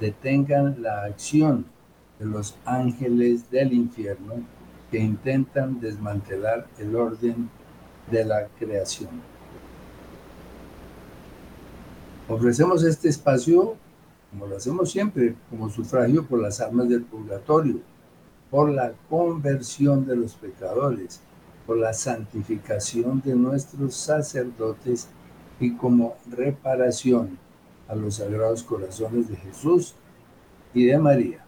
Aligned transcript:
detengan 0.00 0.82
la 0.82 1.04
acción 1.04 1.66
de 2.18 2.26
los 2.26 2.56
ángeles 2.64 3.50
del 3.50 3.72
infierno 3.72 4.34
que 4.90 4.98
intentan 4.98 5.80
desmantelar 5.80 6.66
el 6.78 6.96
orden 6.96 7.50
de 8.10 8.24
la 8.24 8.48
creación. 8.58 9.10
Ofrecemos 12.28 12.82
este 12.84 13.08
espacio, 13.08 13.76
como 14.30 14.46
lo 14.46 14.56
hacemos 14.56 14.90
siempre, 14.90 15.34
como 15.50 15.70
sufragio 15.70 16.26
por 16.26 16.40
las 16.40 16.60
almas 16.60 16.88
del 16.88 17.02
purgatorio, 17.02 17.80
por 18.50 18.70
la 18.70 18.92
conversión 19.08 20.06
de 20.06 20.16
los 20.16 20.34
pecadores, 20.34 21.20
por 21.66 21.78
la 21.78 21.92
santificación 21.92 23.22
de 23.24 23.34
nuestros 23.34 23.94
sacerdotes 23.94 25.08
y 25.60 25.74
como 25.74 26.16
reparación 26.30 27.38
a 27.88 27.94
los 27.94 28.16
sagrados 28.16 28.62
corazones 28.62 29.28
de 29.28 29.36
Jesús 29.36 29.94
y 30.74 30.86
de 30.86 30.98
María. 30.98 31.44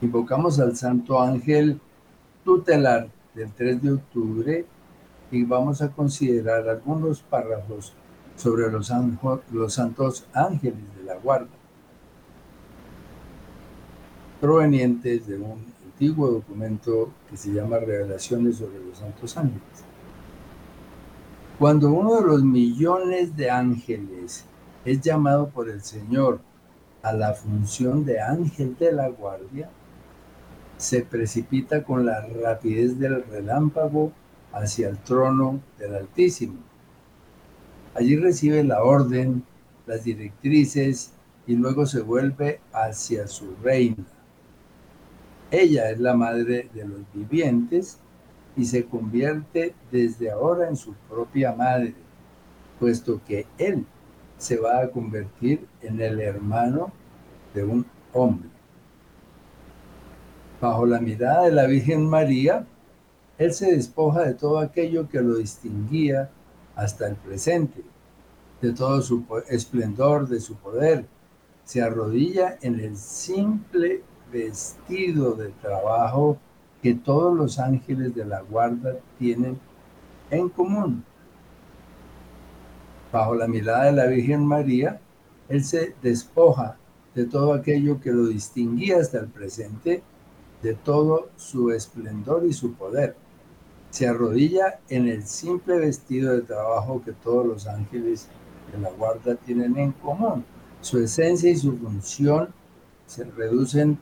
Invocamos 0.00 0.58
al 0.58 0.76
Santo 0.76 1.20
Ángel 1.20 1.80
tutelar 2.44 3.08
del 3.34 3.52
3 3.52 3.82
de 3.82 3.92
octubre 3.92 4.66
y 5.30 5.44
vamos 5.44 5.82
a 5.82 5.90
considerar 5.90 6.68
algunos 6.68 7.20
párrafos 7.20 7.92
sobre 8.36 8.70
los, 8.70 8.90
los 9.52 9.74
santos 9.74 10.26
ángeles 10.32 10.96
de 10.96 11.04
la 11.04 11.16
guarda, 11.16 11.48
provenientes 14.40 15.26
de 15.26 15.38
un 15.38 15.64
antiguo 15.84 16.30
documento 16.30 17.10
que 17.30 17.36
se 17.36 17.52
llama 17.52 17.78
Revelaciones 17.78 18.56
sobre 18.56 18.84
los 18.84 18.98
Santos 18.98 19.36
Ángeles. 19.36 19.84
Cuando 21.58 21.92
uno 21.92 22.16
de 22.16 22.26
los 22.26 22.42
millones 22.42 23.36
de 23.36 23.48
ángeles 23.50 24.44
es 24.84 25.00
llamado 25.00 25.48
por 25.48 25.68
el 25.68 25.82
Señor 25.82 26.40
a 27.02 27.12
la 27.12 27.34
función 27.34 28.04
de 28.04 28.20
ángel 28.20 28.76
de 28.78 28.92
la 28.92 29.08
guardia, 29.08 29.70
se 30.76 31.02
precipita 31.02 31.84
con 31.84 32.04
la 32.06 32.26
rapidez 32.26 32.98
del 32.98 33.24
relámpago 33.24 34.12
hacia 34.52 34.88
el 34.88 34.98
trono 34.98 35.60
del 35.78 35.94
Altísimo. 35.94 36.58
Allí 37.94 38.16
recibe 38.16 38.64
la 38.64 38.82
orden, 38.82 39.44
las 39.86 40.04
directrices 40.04 41.12
y 41.46 41.54
luego 41.54 41.86
se 41.86 42.00
vuelve 42.00 42.60
hacia 42.72 43.28
su 43.28 43.54
reina. 43.62 44.04
Ella 45.50 45.90
es 45.90 46.00
la 46.00 46.14
madre 46.14 46.68
de 46.74 46.84
los 46.86 47.00
vivientes 47.12 47.98
y 48.56 48.64
se 48.64 48.86
convierte 48.86 49.74
desde 49.92 50.30
ahora 50.30 50.68
en 50.68 50.76
su 50.76 50.94
propia 51.08 51.52
madre, 51.52 51.94
puesto 52.80 53.20
que 53.24 53.46
él 53.58 53.84
se 54.38 54.56
va 54.56 54.80
a 54.80 54.90
convertir 54.90 55.66
en 55.82 56.00
el 56.00 56.20
hermano 56.20 56.92
de 57.54 57.64
un 57.64 57.86
hombre. 58.12 58.48
Bajo 60.60 60.86
la 60.86 61.00
mirada 61.00 61.44
de 61.44 61.52
la 61.52 61.66
Virgen 61.66 62.08
María, 62.08 62.66
él 63.38 63.52
se 63.52 63.72
despoja 63.72 64.22
de 64.22 64.34
todo 64.34 64.58
aquello 64.58 65.08
que 65.08 65.20
lo 65.20 65.36
distinguía 65.36 66.30
hasta 66.76 67.08
el 67.08 67.16
presente, 67.16 67.82
de 68.60 68.72
todo 68.72 69.02
su 69.02 69.24
esplendor, 69.48 70.28
de 70.28 70.40
su 70.40 70.54
poder. 70.56 71.06
Se 71.64 71.82
arrodilla 71.82 72.58
en 72.62 72.78
el 72.80 72.96
simple 72.96 74.02
vestido 74.32 75.34
de 75.34 75.48
trabajo 75.60 76.38
que 76.82 76.94
todos 76.94 77.36
los 77.36 77.58
ángeles 77.58 78.14
de 78.14 78.24
la 78.24 78.42
guarda 78.42 78.96
tienen 79.18 79.58
en 80.30 80.48
común. 80.48 81.04
Bajo 83.14 83.36
la 83.36 83.46
mirada 83.46 83.84
de 83.84 83.92
la 83.92 84.06
Virgen 84.06 84.44
María, 84.44 85.00
él 85.48 85.62
se 85.62 85.94
despoja 86.02 86.76
de 87.14 87.26
todo 87.26 87.54
aquello 87.54 88.00
que 88.00 88.10
lo 88.10 88.26
distinguía 88.26 88.98
hasta 88.98 89.20
el 89.20 89.28
presente, 89.28 90.02
de 90.60 90.74
todo 90.74 91.28
su 91.36 91.70
esplendor 91.70 92.44
y 92.44 92.52
su 92.52 92.74
poder. 92.74 93.14
Se 93.90 94.08
arrodilla 94.08 94.80
en 94.88 95.06
el 95.06 95.22
simple 95.22 95.78
vestido 95.78 96.32
de 96.32 96.42
trabajo 96.42 97.02
que 97.04 97.12
todos 97.12 97.46
los 97.46 97.68
ángeles 97.68 98.26
de 98.72 98.80
la 98.80 98.90
guarda 98.90 99.36
tienen 99.36 99.78
en 99.78 99.92
común. 99.92 100.44
Su 100.80 100.98
esencia 100.98 101.48
y 101.48 101.56
su 101.56 101.76
función 101.76 102.48
se 103.06 103.22
reducen 103.22 103.96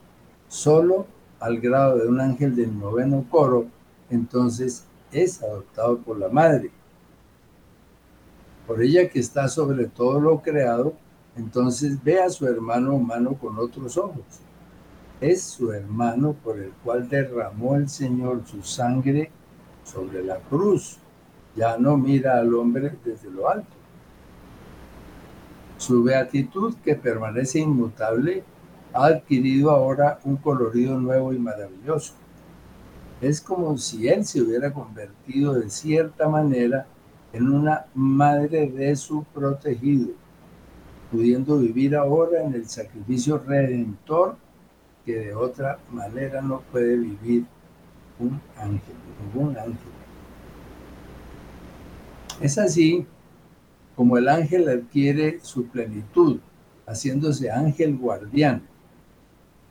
solo 0.49 1.06
al 1.39 1.61
grado 1.61 1.99
de 1.99 2.09
un 2.09 2.19
ángel 2.19 2.56
del 2.56 2.79
noveno 2.79 3.27
coro, 3.31 3.67
entonces 4.09 4.87
es 5.11 5.43
adoptado 5.43 5.99
por 5.99 6.19
la 6.19 6.31
madre. 6.31 6.71
Por 8.67 8.83
ella 8.83 9.09
que 9.09 9.19
está 9.19 9.49
sobre 9.49 9.87
todo 9.87 10.21
lo 10.21 10.41
creado, 10.41 10.95
entonces 11.37 12.03
ve 12.03 12.21
a 12.21 12.31
su 12.31 12.47
hermano 12.47 12.95
humano 12.95 13.34
con 13.34 13.59
otros 13.59 13.97
ojos. 13.97 14.25
Es 15.21 15.43
su 15.43 15.73
hermano 15.73 16.34
por 16.34 16.59
el 16.59 16.73
cual 16.84 17.09
derramó 17.09 17.77
el 17.77 17.89
Señor 17.89 18.43
su 18.47 18.62
sangre 18.62 19.31
sobre 19.84 20.25
la 20.25 20.39
cruz. 20.39 20.99
Ya 21.56 21.77
no 21.77 21.97
mira 21.97 22.39
al 22.39 22.55
hombre 22.55 22.97
desde 23.05 23.31
lo 23.31 23.49
alto. 23.49 23.73
Su 25.79 26.03
beatitud, 26.03 26.75
que 26.84 26.94
permanece 26.94 27.59
inmutable, 27.59 28.44
ha 28.93 29.06
adquirido 29.06 29.71
ahora 29.71 30.19
un 30.25 30.37
colorido 30.37 30.99
nuevo 30.99 31.33
y 31.33 31.39
maravilloso. 31.39 32.15
Es 33.21 33.41
como 33.41 33.77
si 33.79 34.09
él 34.09 34.25
se 34.25 34.43
hubiera 34.43 34.73
convertido 34.73 35.55
de 35.55 35.71
cierta 35.71 36.29
manera 36.29 36.87
una 37.41 37.87
madre 37.94 38.69
de 38.69 38.94
su 38.97 39.25
protegido, 39.25 40.09
pudiendo 41.10 41.59
vivir 41.59 41.97
ahora 41.97 42.43
en 42.43 42.54
el 42.54 42.69
sacrificio 42.69 43.38
redentor 43.38 44.37
que 45.04 45.15
de 45.16 45.34
otra 45.34 45.78
manera 45.91 46.43
no 46.43 46.60
puede 46.70 46.97
vivir 46.97 47.44
un 48.19 48.41
ángel, 48.56 48.94
ningún 49.20 49.56
ángel. 49.56 49.93
Es 52.41 52.59
así 52.59 53.06
como 53.96 54.17
el 54.19 54.29
ángel 54.29 54.69
adquiere 54.69 55.40
su 55.43 55.67
plenitud, 55.67 56.38
haciéndose 56.87 57.50
ángel 57.50 57.96
guardián, 57.96 58.62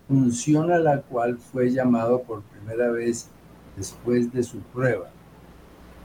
función 0.07 0.71
a 0.71 0.77
la 0.77 1.01
cual 1.01 1.37
fue 1.37 1.71
llamado 1.71 2.21
por 2.23 2.41
primera 2.43 2.91
vez 2.91 3.29
después 3.77 4.31
de 4.33 4.43
su 4.43 4.59
prueba. 4.59 5.09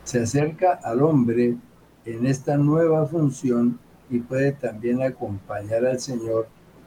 Se 0.06 0.22
acerca 0.22 0.74
al 0.84 1.02
hombre 1.02 1.56
en 2.04 2.26
esta 2.26 2.56
nueva 2.56 3.08
función 3.08 3.80
y 4.08 4.20
puede 4.20 4.52
también 4.52 5.02
acompañar 5.02 5.84
al 5.84 5.98
Señor 5.98 6.46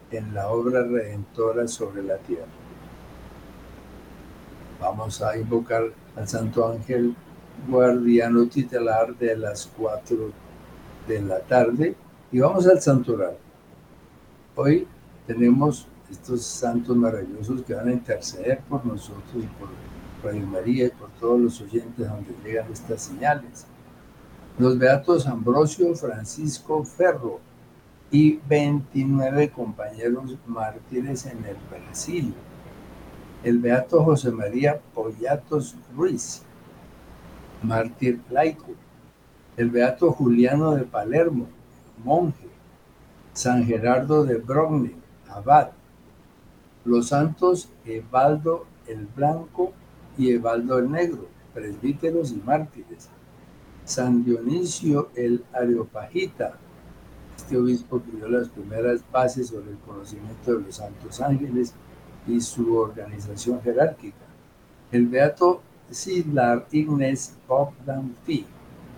en 0.10 0.34
la 0.34 0.48
obra 0.48 0.84
redentora 0.84 1.68
sobre 1.68 2.02
la 2.02 2.16
tierra. 2.20 2.46
Vamos 4.80 5.22
a 5.22 5.38
invocar 5.38 5.84
al 6.16 6.28
Santo 6.30 6.66
Ángel 6.66 7.14
guardiano 7.68 8.48
titular 8.48 9.14
de 9.18 9.36
las 9.36 9.70
cuatro 9.78 10.32
de 11.06 11.22
la 11.22 11.42
tarde 11.42 11.98
y 12.32 12.40
vamos 12.40 12.68
al 12.68 12.80
santoral. 12.80 13.36
Hoy 14.56 14.88
tenemos 15.28 15.90
estos 16.10 16.42
santos 16.42 16.96
maravillosos 16.96 17.64
que 17.64 17.74
van 17.74 17.90
a 17.90 17.92
interceder 17.92 18.62
por 18.62 18.86
nosotros 18.86 19.44
y 19.44 19.60
por 19.60 19.68
Radio 20.24 20.46
María 20.48 20.86
y 20.86 20.90
por 20.90 21.10
todos 21.20 21.40
los 21.40 21.62
oyentes 21.62 22.08
donde 22.08 22.36
llegan 22.44 22.72
estas 22.72 23.04
señales. 23.04 23.66
Los 24.58 24.78
beatos 24.78 25.28
Ambrosio 25.28 25.96
Francisco 25.96 26.84
Ferro 26.84 27.40
y 28.12 28.40
29 28.48 29.50
compañeros 29.52 30.36
mártires 30.46 31.26
en 31.26 31.46
el 31.46 31.58
Brasil. 31.70 32.34
El 33.44 33.60
beato 33.60 34.04
José 34.04 34.32
María 34.32 34.80
Pollatos 34.94 35.76
Ruiz, 35.96 36.42
mártir 37.64 38.20
laico. 38.30 38.72
El 39.56 39.70
beato 39.70 40.12
Juliano 40.12 40.76
de 40.76 40.84
Palermo, 40.84 41.48
monje. 42.04 42.48
San 43.34 43.66
Gerardo 43.66 44.26
de 44.26 44.36
Brogne, 44.36 44.96
abad 45.30 45.70
los 46.86 47.10
santos 47.10 47.70
Evaldo 47.86 48.66
el 48.88 49.06
Blanco 49.06 49.74
y 50.20 50.34
Evaldo 50.34 50.78
el 50.78 50.92
Negro, 50.92 51.28
presbíteros 51.54 52.32
y 52.34 52.42
mártires, 52.46 53.10
San 53.86 54.24
Dionisio 54.26 55.10
el 55.16 55.46
Areopagita, 55.54 56.58
este 57.38 57.58
obispo 57.58 58.04
que 58.04 58.18
dio 58.18 58.28
las 58.28 58.50
primeras 58.50 59.02
bases 59.12 59.48
sobre 59.48 59.72
el 59.72 59.78
conocimiento 59.78 60.54
de 60.58 60.66
los 60.66 60.76
santos 60.76 61.22
ángeles 61.22 61.74
y 62.28 62.42
su 62.42 62.76
organización 62.76 63.62
jerárquica. 63.62 64.18
El 64.92 65.08
beato 65.08 65.62
Sidlar 65.90 66.68
Ignace 66.72 67.32
Bogdan 67.48 68.14
Fi, 68.26 68.46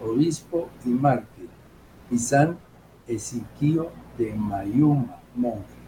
obispo 0.03 0.69
y 0.83 0.89
mártir, 0.89 1.49
y 2.09 2.17
San 2.17 2.57
Ezequiel 3.07 3.85
de 4.17 4.33
Mayuma, 4.33 5.19
monje. 5.35 5.81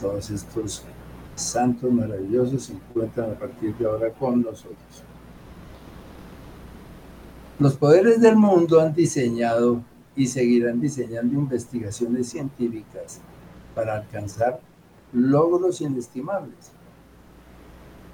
Todos 0.00 0.28
estos 0.30 0.84
santos 1.36 1.92
maravillosos 1.92 2.64
se 2.64 2.72
encuentran 2.72 3.30
a 3.30 3.34
partir 3.34 3.74
de 3.76 3.86
ahora 3.86 4.10
con 4.10 4.42
nosotros. 4.42 5.04
Los 7.58 7.76
poderes 7.76 8.20
del 8.20 8.36
mundo 8.36 8.80
han 8.80 8.94
diseñado 8.94 9.82
y 10.16 10.26
seguirán 10.26 10.80
diseñando 10.80 11.34
investigaciones 11.34 12.30
científicas 12.30 13.20
para 13.74 13.96
alcanzar 13.96 14.60
logros 15.12 15.80
inestimables, 15.80 16.72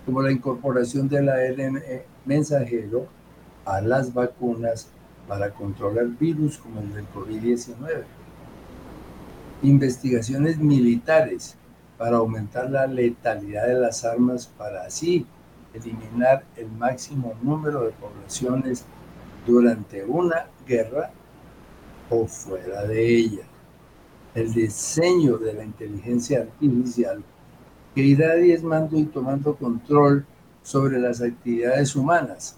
como 0.05 0.21
la 0.21 0.33
incorporación 0.33 1.09
del 1.09 1.29
ARN 1.29 1.81
mensajero 2.25 3.07
a 3.65 3.81
las 3.81 4.13
vacunas 4.13 4.89
para 5.29 5.51
controlar 5.51 6.07
virus 6.07 6.59
como 6.59 6.81
el 6.81 6.93
del 6.93 7.07
COVID-19, 7.13 8.03
investigaciones 9.63 10.59
militares 10.59 11.57
para 12.03 12.17
aumentar 12.17 12.69
la 12.69 12.85
letalidad 12.85 13.69
de 13.69 13.75
las 13.75 14.05
armas 14.05 14.49
para 14.59 14.83
así 14.83 15.25
eliminar 15.73 16.43
el 16.57 16.69
máximo 16.69 17.33
número 17.41 17.85
de 17.85 17.93
poblaciones 17.93 18.85
durante 19.47 20.05
una 20.05 20.47
guerra 20.67 21.13
o 22.11 22.27
fuera 22.27 22.83
de 22.89 23.07
ella. 23.07 23.45
El 24.35 24.53
diseño 24.53 25.39
de 25.39 25.55
la 25.55 25.63
inteligencia 25.63 26.41
artificial 26.41 27.23
que 27.95 28.01
irá 28.01 28.35
diezmando 28.35 28.99
y 28.99 29.05
tomando 29.05 29.55
control 29.55 30.27
sobre 30.65 30.99
las 30.99 31.23
actividades 31.23 31.95
humanas, 31.95 32.57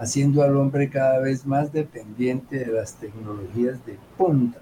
haciendo 0.00 0.42
al 0.42 0.56
hombre 0.56 0.90
cada 0.90 1.20
vez 1.20 1.46
más 1.46 1.72
dependiente 1.72 2.58
de 2.58 2.72
las 2.72 2.94
tecnologías 2.96 3.86
de 3.86 3.96
punta, 4.18 4.58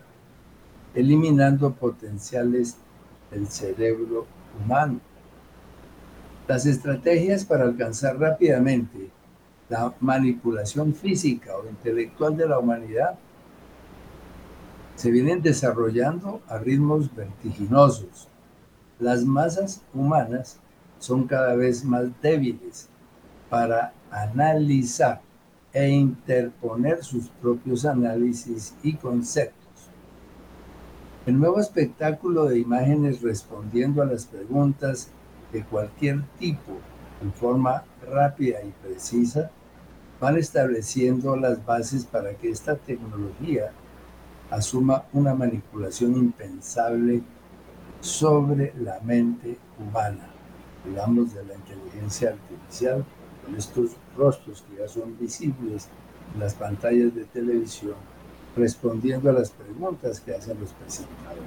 eliminando 0.94 1.72
potenciales 1.72 2.76
del 3.30 3.46
cerebro 3.48 4.26
humano. 4.58 5.00
Las 6.48 6.66
estrategias 6.66 7.44
para 7.44 7.64
alcanzar 7.64 8.18
rápidamente 8.18 9.10
la 9.68 9.94
manipulación 10.00 10.94
física 10.94 11.56
o 11.56 11.68
intelectual 11.68 12.36
de 12.36 12.48
la 12.48 12.58
humanidad 12.58 13.18
se 14.96 15.10
vienen 15.10 15.40
desarrollando 15.40 16.42
a 16.48 16.58
ritmos 16.58 17.14
vertiginosos. 17.14 18.28
Las 18.98 19.24
masas 19.24 19.80
humanas 19.94 20.58
son 20.98 21.26
cada 21.26 21.54
vez 21.54 21.84
más 21.84 22.08
débiles 22.20 22.88
para 23.48 23.92
analizar 24.10 25.22
e 25.72 25.88
interponer 25.88 27.02
sus 27.04 27.28
propios 27.28 27.84
análisis 27.86 28.74
y 28.82 28.94
conceptos. 28.94 29.59
El 31.26 31.38
nuevo 31.38 31.60
espectáculo 31.60 32.46
de 32.46 32.58
imágenes 32.58 33.20
respondiendo 33.20 34.00
a 34.00 34.06
las 34.06 34.24
preguntas 34.24 35.10
de 35.52 35.62
cualquier 35.62 36.22
tipo 36.38 36.78
en 37.20 37.30
forma 37.34 37.84
rápida 38.10 38.62
y 38.62 38.72
precisa 38.82 39.50
van 40.18 40.38
estableciendo 40.38 41.36
las 41.36 41.64
bases 41.64 42.06
para 42.06 42.32
que 42.34 42.48
esta 42.48 42.74
tecnología 42.74 43.70
asuma 44.50 45.04
una 45.12 45.34
manipulación 45.34 46.16
impensable 46.16 47.22
sobre 48.00 48.72
la 48.78 48.98
mente 49.00 49.58
humana, 49.78 50.26
digamos 50.86 51.34
de 51.34 51.44
la 51.44 51.54
inteligencia 51.54 52.30
artificial, 52.30 53.04
con 53.44 53.56
estos 53.56 53.90
rostros 54.16 54.62
que 54.62 54.78
ya 54.78 54.88
son 54.88 55.18
visibles 55.18 55.88
en 56.32 56.40
las 56.40 56.54
pantallas 56.54 57.14
de 57.14 57.26
televisión, 57.26 57.96
respondiendo 58.56 59.30
a 59.30 59.32
las 59.32 59.50
preguntas 59.50 60.20
que 60.20 60.34
hacen 60.34 60.58
los 60.60 60.70
presentadores. 60.72 61.44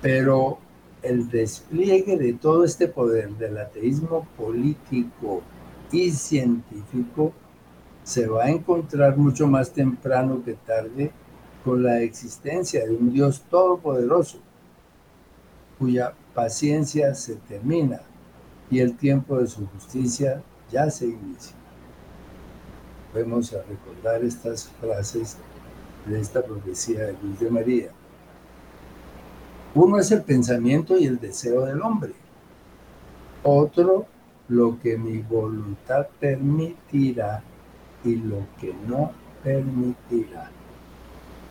Pero 0.00 0.58
el 1.02 1.28
despliegue 1.28 2.16
de 2.16 2.32
todo 2.34 2.64
este 2.64 2.88
poder 2.88 3.30
del 3.30 3.58
ateísmo 3.58 4.26
político 4.36 5.42
y 5.92 6.10
científico 6.10 7.32
se 8.02 8.26
va 8.26 8.44
a 8.44 8.50
encontrar 8.50 9.16
mucho 9.16 9.46
más 9.46 9.70
temprano 9.70 10.42
que 10.44 10.54
tarde 10.54 11.10
con 11.64 11.82
la 11.82 12.00
existencia 12.00 12.84
de 12.84 12.94
un 12.94 13.12
Dios 13.12 13.42
todopoderoso, 13.48 14.38
cuya 15.78 16.12
paciencia 16.34 17.14
se 17.14 17.36
termina 17.36 18.00
y 18.70 18.80
el 18.80 18.96
tiempo 18.96 19.38
de 19.38 19.46
su 19.46 19.66
justicia 19.66 20.42
ya 20.70 20.90
se 20.90 21.06
inicia. 21.06 21.63
Vamos 23.14 23.54
a 23.54 23.62
recordar 23.62 24.24
estas 24.24 24.68
frases 24.80 25.36
de 26.04 26.20
esta 26.20 26.42
profecía 26.42 27.06
de 27.06 27.16
Luis 27.22 27.38
de 27.38 27.50
María. 27.50 27.90
Uno 29.72 29.98
es 29.98 30.10
el 30.10 30.22
pensamiento 30.22 30.98
y 30.98 31.06
el 31.06 31.20
deseo 31.20 31.64
del 31.64 31.80
hombre. 31.80 32.12
Otro, 33.44 34.06
lo 34.48 34.80
que 34.80 34.98
mi 34.98 35.18
voluntad 35.18 36.08
permitirá 36.18 37.42
y 38.04 38.16
lo 38.16 38.46
que 38.60 38.74
no 38.88 39.12
permitirá. 39.44 40.50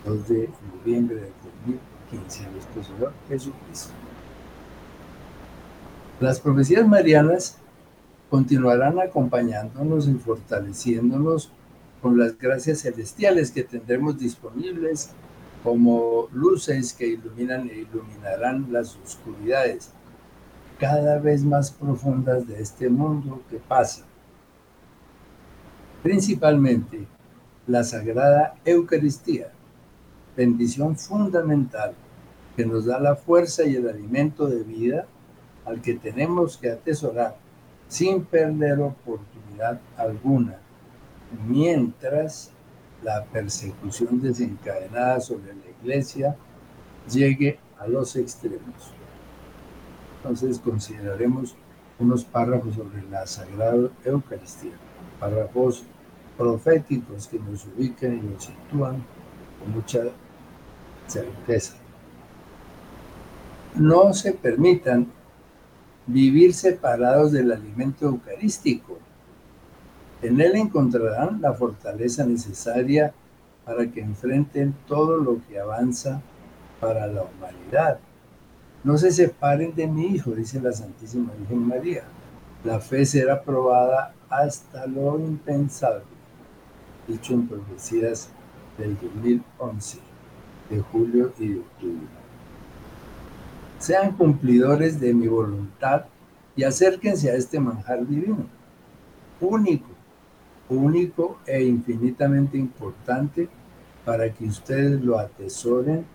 2 0.05 0.27
de 0.27 0.49
noviembre 0.75 1.15
de 1.15 1.31
2015, 2.11 2.47
nuestro 2.51 2.83
Señor 2.83 3.13
Jesucristo. 3.29 3.93
Las 6.19 6.41
profecías 6.41 6.85
marianas 6.85 7.57
continuarán 8.33 8.99
acompañándonos 8.99 10.07
y 10.07 10.15
fortaleciéndonos 10.15 11.51
con 12.01 12.17
las 12.17 12.35
gracias 12.35 12.81
celestiales 12.81 13.51
que 13.51 13.61
tendremos 13.61 14.17
disponibles 14.17 15.11
como 15.63 16.29
luces 16.33 16.93
que 16.93 17.09
iluminan 17.09 17.69
e 17.69 17.81
iluminarán 17.81 18.73
las 18.73 18.97
oscuridades 19.05 19.91
cada 20.79 21.19
vez 21.19 21.43
más 21.43 21.69
profundas 21.69 22.47
de 22.47 22.59
este 22.59 22.89
mundo 22.89 23.39
que 23.51 23.57
pasa. 23.57 24.03
Principalmente 26.01 27.05
la 27.67 27.83
Sagrada 27.83 28.55
Eucaristía, 28.65 29.51
bendición 30.35 30.97
fundamental 30.97 31.93
que 32.55 32.65
nos 32.65 32.85
da 32.85 32.99
la 32.99 33.15
fuerza 33.15 33.63
y 33.63 33.75
el 33.75 33.87
alimento 33.87 34.47
de 34.47 34.63
vida 34.63 35.05
al 35.65 35.83
que 35.83 35.93
tenemos 35.93 36.57
que 36.57 36.71
atesorar 36.71 37.42
sin 37.87 38.23
perder 38.25 38.79
oportunidad 38.79 39.79
alguna, 39.97 40.57
mientras 41.47 42.51
la 43.03 43.23
persecución 43.25 44.21
desencadenada 44.21 45.19
sobre 45.19 45.53
la 45.53 45.69
iglesia 45.81 46.35
llegue 47.11 47.59
a 47.79 47.87
los 47.87 48.15
extremos. 48.15 48.93
Entonces 50.17 50.59
consideraremos 50.59 51.55
unos 51.99 52.23
párrafos 52.23 52.75
sobre 52.75 53.03
la 53.09 53.27
Sagrada 53.27 53.89
Eucaristía, 54.05 54.73
párrafos 55.19 55.83
proféticos 56.37 57.27
que 57.27 57.39
nos 57.39 57.65
ubican 57.65 58.17
y 58.17 58.21
nos 58.21 58.45
sitúan 58.45 59.03
con 59.59 59.73
mucha 59.73 60.03
certeza. 61.07 61.75
No 63.75 64.13
se 64.13 64.33
permitan 64.33 65.07
vivir 66.07 66.53
separados 66.53 67.31
del 67.31 67.51
alimento 67.51 68.05
eucarístico. 68.05 68.98
En 70.22 70.39
él 70.39 70.55
encontrarán 70.55 71.41
la 71.41 71.53
fortaleza 71.53 72.25
necesaria 72.25 73.13
para 73.65 73.89
que 73.89 74.01
enfrenten 74.01 74.75
todo 74.88 75.17
lo 75.17 75.39
que 75.48 75.60
avanza 75.60 76.22
para 76.79 77.07
la 77.07 77.24
humanidad. 77.24 78.00
No 78.83 78.98
se 78.98 79.12
separen 79.12 79.74
de 79.75 79.88
mi 79.88 80.07
Hijo, 80.07 80.31
dice 80.31 80.62
la 80.62 80.74
Santísima 80.74 81.31
Virgen 81.39 81.67
María. 81.67 82.03
La 82.63 82.79
fe 82.79 83.05
será 83.05 83.41
probada 83.41 84.13
hasta 84.29 84.86
lo 84.88 85.19
impensable 85.19 86.13
dicho 87.07 87.33
en 87.33 87.48
profecías 87.48 88.29
del 88.77 88.95
2011, 88.95 90.00
de 90.69 90.79
julio 90.79 91.33
y 91.38 91.48
de 91.50 91.60
octubre. 91.60 92.22
Sean 93.83 94.13
cumplidores 94.13 94.97
de 95.01 95.13
mi 95.13 95.27
voluntad 95.27 96.05
y 96.55 96.63
acérquense 96.63 97.29
a 97.29 97.35
este 97.35 97.59
manjar 97.59 98.07
divino, 98.07 98.45
único, 99.41 99.89
único 100.69 101.37
e 101.45 101.63
infinitamente 101.63 102.57
importante 102.57 103.49
para 104.05 104.31
que 104.31 104.45
ustedes 104.45 105.01
lo 105.01 105.19
atesoren 105.19 106.05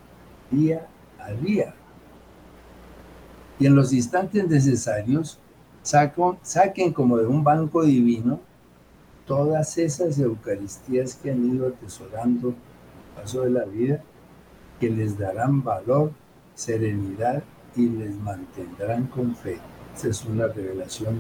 día 0.50 0.87
a 1.18 1.30
día. 1.32 1.75
Y 3.58 3.66
en 3.66 3.76
los 3.76 3.92
instantes 3.92 4.48
necesarios, 4.48 5.38
saquen 5.82 6.94
como 6.94 7.18
de 7.18 7.26
un 7.26 7.44
banco 7.44 7.82
divino 7.82 8.40
todas 9.26 9.76
esas 9.76 10.18
Eucaristías 10.18 11.16
que 11.16 11.32
han 11.32 11.44
ido 11.54 11.68
atesorando 11.68 12.54
paso 13.14 13.42
de 13.42 13.50
la 13.50 13.66
vida 13.66 14.02
que 14.80 14.88
les 14.88 15.18
darán 15.18 15.62
valor, 15.62 16.12
serenidad 16.54 17.42
y 17.78 17.88
les 17.88 18.14
mantendrán 18.18 19.06
con 19.06 19.35
fe. 19.37 19.58
Esa 19.97 20.08
es 20.08 20.25
una 20.25 20.49
revelación, 20.49 21.16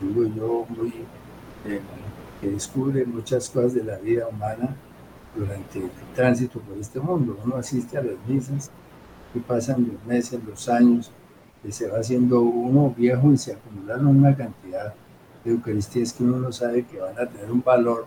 digo 0.00 0.24
yo, 0.24 0.66
muy 0.68 0.92
eh, 1.66 1.80
que 2.40 2.50
descubre 2.50 3.04
muchas 3.04 3.50
cosas 3.50 3.74
de 3.74 3.84
la 3.84 3.98
vida 3.98 4.28
humana 4.28 4.74
durante 5.36 5.80
el 5.80 5.90
tránsito 6.14 6.60
por 6.60 6.78
este 6.78 7.00
mundo. 7.00 7.38
Uno 7.44 7.56
asiste 7.56 7.98
a 7.98 8.02
las 8.02 8.16
misas 8.26 8.70
y 9.34 9.40
pasan 9.40 9.88
los 9.92 10.04
meses, 10.04 10.40
los 10.44 10.68
años, 10.68 11.10
y 11.64 11.72
se 11.72 11.88
va 11.88 11.98
haciendo 11.98 12.40
uno 12.40 12.94
viejo 12.96 13.32
y 13.32 13.38
se 13.38 13.52
acumulan 13.52 14.06
una 14.06 14.36
cantidad 14.36 14.94
de 15.44 15.50
Eucaristías 15.50 16.12
que 16.12 16.22
uno 16.22 16.38
no 16.38 16.52
sabe 16.52 16.84
que 16.84 17.00
van 17.00 17.18
a 17.18 17.26
tener 17.28 17.50
un 17.50 17.62
valor 17.62 18.06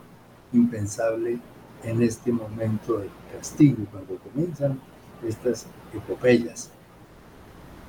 impensable 0.54 1.40
en 1.84 2.02
este 2.02 2.32
momento 2.32 2.98
de 3.00 3.10
castigo, 3.36 3.86
cuando 3.92 4.16
comienzan 4.18 4.80
estas 5.26 5.68
epopeyas. 5.94 6.72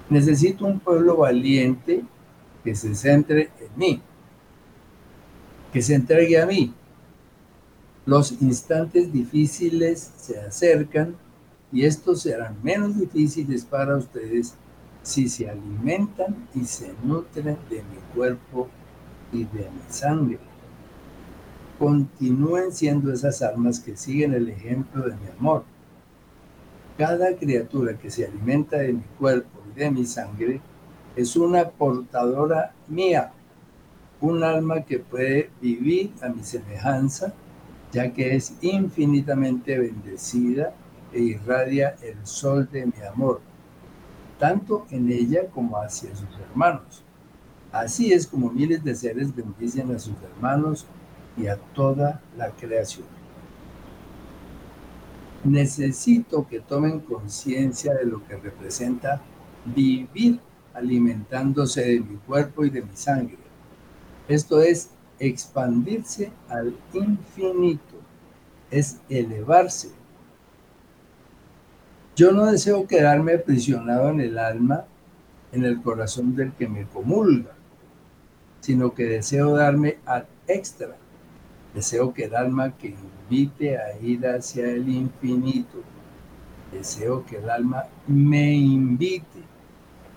Necesito 0.09 0.67
un 0.67 0.79
pueblo 0.79 1.17
valiente 1.17 2.05
que 2.63 2.75
se 2.75 2.95
centre 2.95 3.51
en 3.61 3.79
mí, 3.79 4.03
que 5.73 5.83
se 5.83 5.95
entregue 5.95 6.41
a 6.41 6.47
mí. 6.47 6.73
Los 8.05 8.41
instantes 8.41 9.13
difíciles 9.13 10.13
se 10.17 10.41
acercan 10.41 11.17
y 11.73 11.85
estos 11.85 12.23
serán 12.23 12.57
menos 12.63 12.97
difíciles 12.97 13.65
para 13.65 13.97
ustedes 13.97 14.55
si 15.03 15.29
se 15.29 15.51
alimentan 15.51 16.49
y 16.55 16.65
se 16.65 16.93
nutren 17.03 17.57
de 17.69 17.77
mi 17.77 17.99
cuerpo 18.15 18.69
y 19.33 19.45
de 19.45 19.71
mi 19.71 19.83
sangre. 19.89 20.39
Continúen 21.79 22.73
siendo 22.73 23.13
esas 23.13 23.43
almas 23.43 23.81
que 23.81 23.97
siguen 23.97 24.35
el 24.35 24.49
ejemplo 24.49 25.03
de 25.03 25.17
mi 25.17 25.29
amor. 25.39 25.65
Cada 26.97 27.37
criatura 27.37 27.99
que 27.99 28.11
se 28.11 28.25
alimenta 28.25 28.79
de 28.79 28.95
mi 28.95 29.05
cuerpo 29.19 29.56
de 29.77 29.91
mi 29.91 30.05
sangre 30.05 30.61
es 31.15 31.37
una 31.37 31.69
portadora 31.69 32.73
mía, 32.89 33.33
un 34.21 34.43
alma 34.43 34.83
que 34.83 34.99
puede 34.99 35.51
vivir 35.61 36.13
a 36.23 36.29
mi 36.29 36.43
semejanza, 36.43 37.33
ya 37.93 38.13
que 38.13 38.37
es 38.37 38.55
infinitamente 38.61 39.79
bendecida 39.79 40.75
e 41.13 41.21
irradia 41.21 41.97
el 42.03 42.27
sol 42.27 42.69
de 42.71 42.87
mi 42.87 43.03
amor, 43.11 43.41
tanto 44.39 44.87
en 44.91 45.11
ella 45.11 45.47
como 45.49 45.79
hacia 45.79 46.15
sus 46.15 46.29
hermanos. 46.39 47.03
Así 47.73 48.13
es 48.13 48.27
como 48.27 48.51
miles 48.51 48.83
de 48.85 48.95
seres 48.95 49.35
bendicen 49.35 49.95
a 49.95 49.99
sus 49.99 50.15
hermanos 50.23 50.87
y 51.37 51.47
a 51.47 51.57
toda 51.57 52.21
la 52.37 52.51
creación. 52.51 53.07
Necesito 55.45 56.47
que 56.49 56.61
tomen 56.61 57.01
conciencia 57.01 57.95
de 57.95 58.05
lo 58.05 58.27
que 58.27 58.37
representa 58.37 59.23
vivir 59.75 60.41
alimentándose 60.75 61.83
de 61.83 62.01
mi 62.01 62.17
cuerpo 62.19 62.65
y 62.65 62.71
de 62.71 62.83
mi 62.83 62.95
sangre. 62.95 63.39
Esto 64.29 64.61
es 64.61 64.91
expandirse 65.19 66.31
al 66.49 66.77
infinito, 66.93 67.97
es 68.71 69.01
elevarse. 69.09 69.91
Yo 72.15 72.33
no 72.33 72.47
deseo 72.47 72.87
quedarme 72.87 73.35
aprisionado 73.35 74.11
en 74.11 74.21
el 74.21 74.39
alma, 74.39 74.85
en 75.53 75.65
el 75.65 75.81
corazón 75.81 76.35
del 76.35 76.53
que 76.53 76.69
me 76.69 76.87
comulga, 76.87 77.53
sino 78.61 78.95
que 78.95 79.05
deseo 79.05 79.55
darme 79.55 79.99
ad 80.07 80.25
extra. 80.47 80.97
Deseo 81.75 82.13
que 82.15 82.25
el 82.25 82.35
alma 82.35 82.77
que 82.77 82.95
invite 83.31 83.79
a 83.79 83.99
ir 84.01 84.27
hacia 84.27 84.71
el 84.71 84.89
infinito, 84.89 85.83
deseo 86.73 87.25
que 87.27 87.37
el 87.37 87.51
alma 87.51 87.85
me 88.07 88.55
invite 88.55 89.56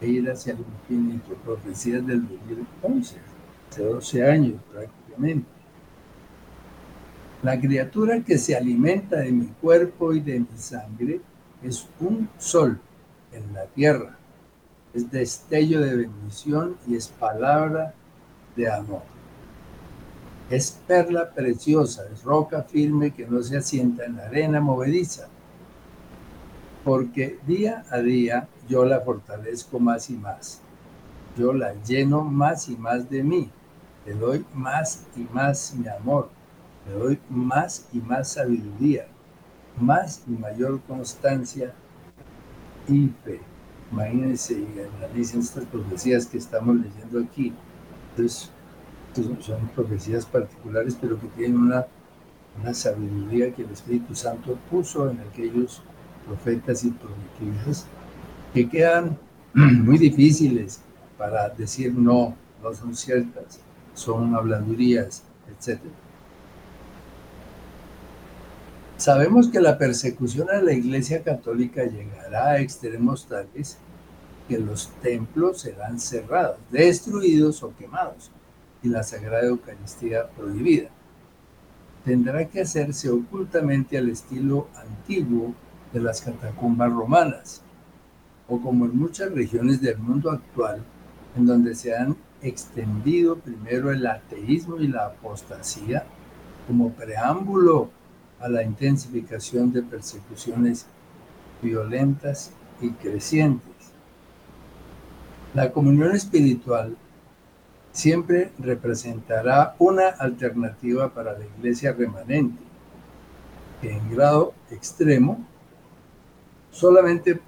a 0.01 0.05
ir 0.05 0.29
hacia 0.29 0.53
el 0.53 0.59
infinito. 0.59 1.33
Profecías 1.45 2.05
del 2.05 2.27
2011, 2.27 3.15
hace 3.69 3.83
12 3.83 4.25
años 4.25 4.61
prácticamente. 4.71 5.47
La 7.41 7.59
criatura 7.59 8.21
que 8.21 8.37
se 8.37 8.55
alimenta 8.55 9.17
de 9.17 9.31
mi 9.31 9.47
cuerpo 9.47 10.13
y 10.13 10.19
de 10.19 10.41
mi 10.41 10.57
sangre 10.57 11.21
es 11.63 11.87
un 11.99 12.27
sol 12.37 12.79
en 13.31 13.53
la 13.53 13.65
tierra, 13.65 14.17
es 14.93 15.09
destello 15.09 15.81
de 15.81 15.95
bendición 15.95 16.75
y 16.87 16.95
es 16.95 17.07
palabra 17.07 17.93
de 18.55 18.69
amor. 18.69 19.03
Es 20.49 20.79
perla 20.87 21.29
preciosa, 21.29 22.03
es 22.11 22.23
roca 22.23 22.63
firme 22.63 23.11
que 23.11 23.25
no 23.25 23.41
se 23.41 23.57
asienta 23.57 24.05
en 24.05 24.17
la 24.17 24.25
arena 24.25 24.59
movediza, 24.59 25.27
porque 26.89 27.37
día 27.45 27.85
a 27.91 27.99
día 27.99 28.47
yo 28.67 28.83
la 28.83 29.01
fortalezco 29.01 29.79
más 29.79 30.09
y 30.09 30.15
más. 30.15 30.59
Yo 31.37 31.53
la 31.53 31.75
lleno 31.83 32.23
más 32.23 32.67
y 32.67 32.75
más 32.77 33.07
de 33.11 33.23
mí. 33.23 33.51
Le 34.07 34.15
doy 34.15 34.43
más 34.55 35.05
y 35.15 35.19
más 35.31 35.75
mi 35.75 35.87
amor. 35.87 36.31
Le 36.87 36.93
doy 36.93 37.19
más 37.29 37.87
y 37.93 37.99
más 37.99 38.29
sabiduría. 38.29 39.05
Más 39.79 40.23
y 40.25 40.31
mayor 40.31 40.81
constancia 40.87 41.75
y 42.87 43.09
fe. 43.23 43.39
Imagínense 43.91 44.55
y 44.55 44.79
analicen 44.97 45.41
estas 45.41 45.65
profecías 45.65 46.25
que 46.25 46.39
estamos 46.39 46.75
leyendo 46.75 47.19
aquí. 47.19 47.53
Entonces, 48.09 48.49
son 49.41 49.67
profecías 49.75 50.25
particulares, 50.25 50.97
pero 50.99 51.19
que 51.19 51.27
tienen 51.27 51.59
una, 51.59 51.85
una 52.59 52.73
sabiduría 52.73 53.53
que 53.53 53.61
el 53.61 53.69
Espíritu 53.69 54.15
Santo 54.15 54.57
puso 54.71 55.07
en 55.07 55.19
aquellos 55.19 55.83
profetas 56.29 56.83
y 56.83 56.91
prometidas 56.91 57.87
que 58.53 58.69
quedan 58.69 59.17
muy 59.53 59.97
difíciles 59.97 60.79
para 61.17 61.49
decir 61.49 61.93
no, 61.93 62.35
no 62.61 62.73
son 62.73 62.95
ciertas, 62.95 63.59
son 63.95 64.35
habladurías, 64.35 65.23
etc. 65.49 65.81
Sabemos 68.97 69.49
que 69.49 69.59
la 69.59 69.77
persecución 69.77 70.49
a 70.49 70.61
la 70.61 70.73
Iglesia 70.73 71.23
Católica 71.23 71.83
llegará 71.83 72.49
a 72.49 72.59
extremos 72.59 73.25
tales 73.27 73.77
que 74.47 74.59
los 74.59 74.89
templos 75.01 75.61
serán 75.61 75.99
cerrados, 75.99 76.57
destruidos 76.69 77.63
o 77.63 77.73
quemados 77.75 78.31
y 78.83 78.89
la 78.89 79.03
Sagrada 79.03 79.47
Eucaristía 79.47 80.27
prohibida. 80.29 80.89
Tendrá 82.05 82.47
que 82.47 82.61
hacerse 82.61 83.09
ocultamente 83.09 83.97
al 83.97 84.09
estilo 84.09 84.67
antiguo 84.75 85.53
de 85.93 85.99
las 85.99 86.21
catacumbas 86.21 86.91
romanas, 86.91 87.61
o 88.47 88.59
como 88.59 88.85
en 88.85 88.97
muchas 88.97 89.31
regiones 89.31 89.81
del 89.81 89.97
mundo 89.97 90.31
actual, 90.31 90.81
en 91.35 91.45
donde 91.45 91.75
se 91.75 91.95
han 91.95 92.15
extendido 92.41 93.37
primero 93.37 93.91
el 93.91 94.05
ateísmo 94.05 94.77
y 94.77 94.87
la 94.87 95.07
apostasía 95.07 96.03
como 96.67 96.91
preámbulo 96.91 97.89
a 98.39 98.47
la 98.47 98.63
intensificación 98.63 99.71
de 99.73 99.81
persecuciones 99.81 100.85
violentas 101.61 102.51
y 102.81 102.91
crecientes. 102.91 103.69
La 105.53 105.71
comunión 105.71 106.15
espiritual 106.15 106.95
siempre 107.91 108.51
representará 108.59 109.75
una 109.79 110.07
alternativa 110.07 111.09
para 111.13 111.33
la 111.37 111.45
iglesia 111.57 111.91
remanente, 111.91 112.61
que 113.81 113.91
en 113.91 114.09
grado 114.11 114.53
extremo 114.69 115.45
solamente 116.71 117.39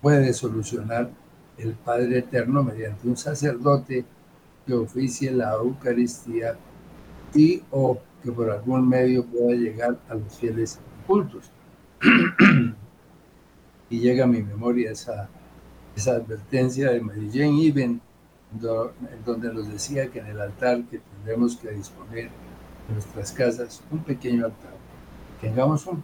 puede 0.00 0.32
solucionar 0.32 1.10
el 1.58 1.72
Padre 1.74 2.18
Eterno 2.18 2.62
mediante 2.62 3.08
un 3.08 3.16
sacerdote 3.16 4.04
que 4.66 4.74
oficie 4.74 5.30
la 5.30 5.52
Eucaristía 5.52 6.56
y 7.34 7.62
o 7.70 7.98
que 8.22 8.32
por 8.32 8.50
algún 8.50 8.88
medio 8.88 9.24
pueda 9.24 9.52
llegar 9.52 9.98
a 10.08 10.14
los 10.14 10.38
fieles 10.38 10.78
cultos. 11.06 11.50
y 13.90 14.00
llega 14.00 14.24
a 14.24 14.26
mi 14.26 14.42
memoria 14.42 14.90
esa, 14.90 15.28
esa 15.94 16.12
advertencia 16.12 16.90
de 16.90 17.00
Mary 17.00 17.30
Jane 17.32 17.66
Even, 17.66 18.00
donde 19.24 19.52
nos 19.52 19.68
decía 19.68 20.08
que 20.10 20.20
en 20.20 20.26
el 20.26 20.40
altar 20.40 20.84
que 20.84 20.98
tendremos 20.98 21.56
que 21.56 21.70
disponer 21.70 22.30
en 22.88 22.94
nuestras 22.94 23.32
casas, 23.32 23.82
un 23.90 24.00
pequeño 24.04 24.46
altar, 24.46 24.74
tengamos 25.40 25.86
un 25.86 26.02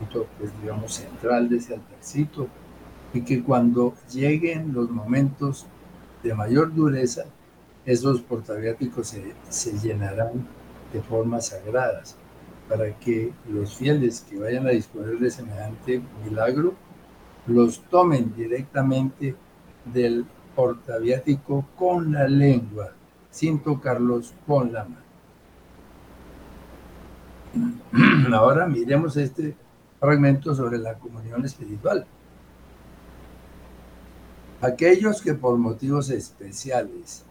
portaviáticos, 0.00 0.26
pues 0.38 0.50
digamos 0.60 0.94
central 0.94 1.48
de 1.48 1.58
ese 1.58 1.74
altarcito, 1.74 2.48
y 3.12 3.22
que 3.22 3.42
cuando 3.42 3.94
lleguen 4.12 4.72
los 4.72 4.90
momentos 4.90 5.66
de 6.22 6.34
mayor 6.34 6.74
dureza, 6.74 7.24
esos 7.84 8.20
portaviáticos 8.20 9.08
se, 9.08 9.32
se 9.48 9.78
llenarán 9.78 10.46
de 10.92 11.00
formas 11.00 11.48
sagradas 11.48 12.16
para 12.68 12.98
que 12.98 13.32
los 13.48 13.76
fieles 13.76 14.26
que 14.28 14.38
vayan 14.38 14.66
a 14.66 14.70
disponer 14.70 15.18
de 15.18 15.30
semejante 15.30 16.02
milagro 16.24 16.74
los 17.46 17.80
tomen 17.84 18.34
directamente 18.34 19.36
del 19.84 20.26
portaviático 20.56 21.64
con 21.76 22.12
la 22.12 22.26
lengua, 22.26 22.92
sin 23.30 23.60
tocarlos 23.60 24.34
con 24.46 24.72
la 24.72 24.84
mano. 24.84 25.06
Ahora 28.34 28.66
miremos 28.66 29.16
este 29.16 29.54
fragmento 30.00 30.54
sobre 30.54 30.78
la 30.78 30.94
comunión 30.94 31.44
espiritual. 31.44 32.06
Aquellos 34.60 35.20
que 35.20 35.34
por 35.34 35.58
motivos 35.58 36.10
especiales 36.10 37.24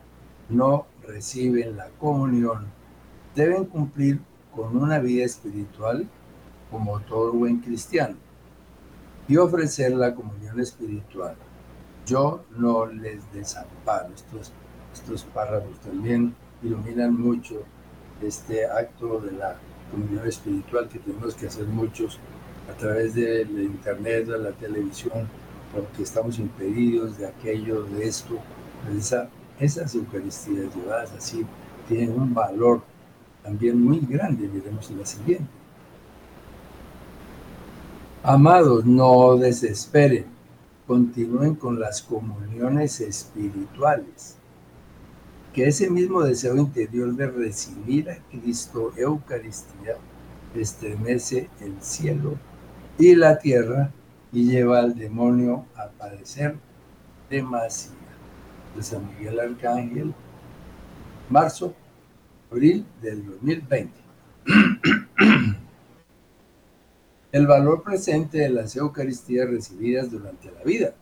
no 0.49 0.85
reciben 1.07 1.75
la 1.75 1.89
comunión 1.99 2.67
deben 3.35 3.65
cumplir 3.65 4.19
con 4.55 4.77
una 4.77 4.99
vida 4.99 5.25
espiritual 5.25 6.07
como 6.71 6.99
todo 7.01 7.33
buen 7.33 7.59
cristiano 7.59 8.15
y 9.27 9.37
ofrecer 9.37 9.91
la 9.93 10.13
comunión 10.13 10.59
espiritual. 10.59 11.35
Yo 12.05 12.43
no 12.57 12.85
les 12.85 13.31
desamparo. 13.33 14.13
Estos, 14.13 14.51
estos 14.93 15.23
párrafos 15.25 15.79
también 15.79 16.35
iluminan 16.61 17.19
mucho 17.19 17.63
este 18.21 18.65
acto 18.65 19.19
de 19.19 19.31
la 19.31 19.57
comunión 19.91 20.27
espiritual 20.27 20.87
que 20.87 20.99
tenemos 20.99 21.35
que 21.35 21.47
hacer 21.47 21.65
muchos 21.65 22.19
a 22.69 22.77
través 22.77 23.15
del 23.15 23.63
internet, 23.63 24.25
de 24.25 24.37
la 24.37 24.51
televisión, 24.51 25.27
porque 25.73 26.03
estamos 26.03 26.39
impedidos 26.39 27.17
de 27.17 27.27
aquello, 27.27 27.83
de 27.83 28.07
esto, 28.07 28.39
esas 29.59 29.95
Eucaristías 29.95 30.75
llevadas 30.75 31.11
así 31.13 31.45
tienen 31.87 32.19
un 32.19 32.33
valor 32.33 32.81
también 33.43 33.81
muy 33.81 33.99
grande, 33.99 34.47
veremos 34.47 34.89
en 34.89 34.99
la 34.99 35.05
siguiente. 35.05 35.45
Amados, 38.23 38.85
no 38.85 39.35
desesperen, 39.35 40.25
continúen 40.87 41.55
con 41.55 41.79
las 41.79 42.01
comuniones 42.01 42.99
espirituales. 43.01 44.35
Que 45.53 45.67
ese 45.67 45.89
mismo 45.89 46.21
deseo 46.21 46.57
interior 46.57 47.15
de 47.15 47.27
recibir 47.27 48.09
a 48.09 48.17
Cristo 48.31 48.91
Eucaristía 48.97 49.95
estremece 50.55 51.49
el 51.61 51.79
cielo 51.81 52.33
y 52.97 53.15
la 53.15 53.37
tierra 53.37 53.91
y 54.31 54.49
lleva 54.49 54.79
al 54.79 54.95
demonio 54.95 55.65
a 55.75 55.87
padecer 55.87 56.55
demasiado. 57.29 57.95
De 58.75 58.83
San 58.83 59.07
Miguel 59.07 59.39
Arcángel, 59.39 60.13
marzo, 61.29 61.73
abril 62.51 62.85
del 63.01 63.25
2020. 63.25 63.93
El 67.31 67.47
valor 67.47 67.83
presente 67.83 68.39
de 68.39 68.49
las 68.49 68.75
Eucaristías 68.75 69.49
recibidas 69.49 70.11
durante 70.11 70.51
la 70.51 70.61
vida. 70.63 70.93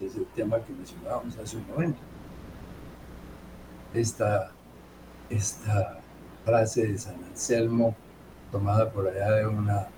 Es 0.00 0.14
el 0.14 0.26
tema 0.26 0.58
que 0.64 0.72
mencionábamos 0.72 1.36
hace 1.36 1.56
un 1.56 1.66
momento. 1.66 1.98
Esta, 3.92 4.52
esta 5.30 5.98
frase 6.44 6.86
de 6.86 6.98
San 6.98 7.16
Anselmo, 7.24 7.96
tomada 8.52 8.90
por 8.90 9.08
allá 9.08 9.32
de 9.32 9.46
una, 9.48 9.88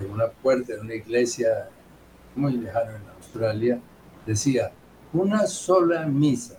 de 0.00 0.06
una 0.06 0.28
puerta 0.28 0.74
de 0.74 0.80
una 0.80 0.94
iglesia 0.94 1.68
muy 2.34 2.56
lejana 2.56 2.96
en 2.96 3.08
Australia, 3.16 3.80
decía, 4.26 4.72
una 5.12 5.46
sola 5.46 6.06
misa 6.06 6.58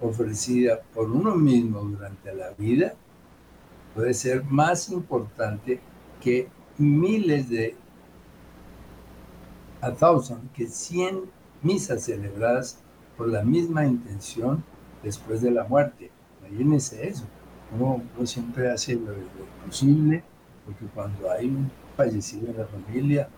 ofrecida 0.00 0.80
por 0.94 1.10
uno 1.10 1.34
mismo 1.34 1.80
durante 1.80 2.34
la 2.34 2.50
vida 2.50 2.94
puede 3.94 4.14
ser 4.14 4.44
más 4.44 4.90
importante 4.90 5.80
que 6.20 6.48
miles 6.78 7.48
de 7.48 7.74
a 9.80 9.92
thousand, 9.92 10.52
que 10.52 10.66
100 10.66 11.22
misas 11.62 12.04
celebradas 12.04 12.78
por 13.16 13.28
la 13.28 13.42
misma 13.42 13.86
intención 13.86 14.64
después 15.02 15.40
de 15.40 15.50
la 15.50 15.64
muerte. 15.64 16.10
Imagínense 16.40 17.08
eso. 17.08 17.24
Uno, 17.78 18.02
siempre 18.24 18.70
hace 18.70 18.94
lo, 18.94 19.12
posible, 19.66 20.22
porque 20.68 20.84
cuando 20.94 21.30
hay 21.30 21.46
un 21.46 21.70
fallecido 21.96 22.50
en 22.50 22.58
la 22.58 22.66
familia, 22.66 23.28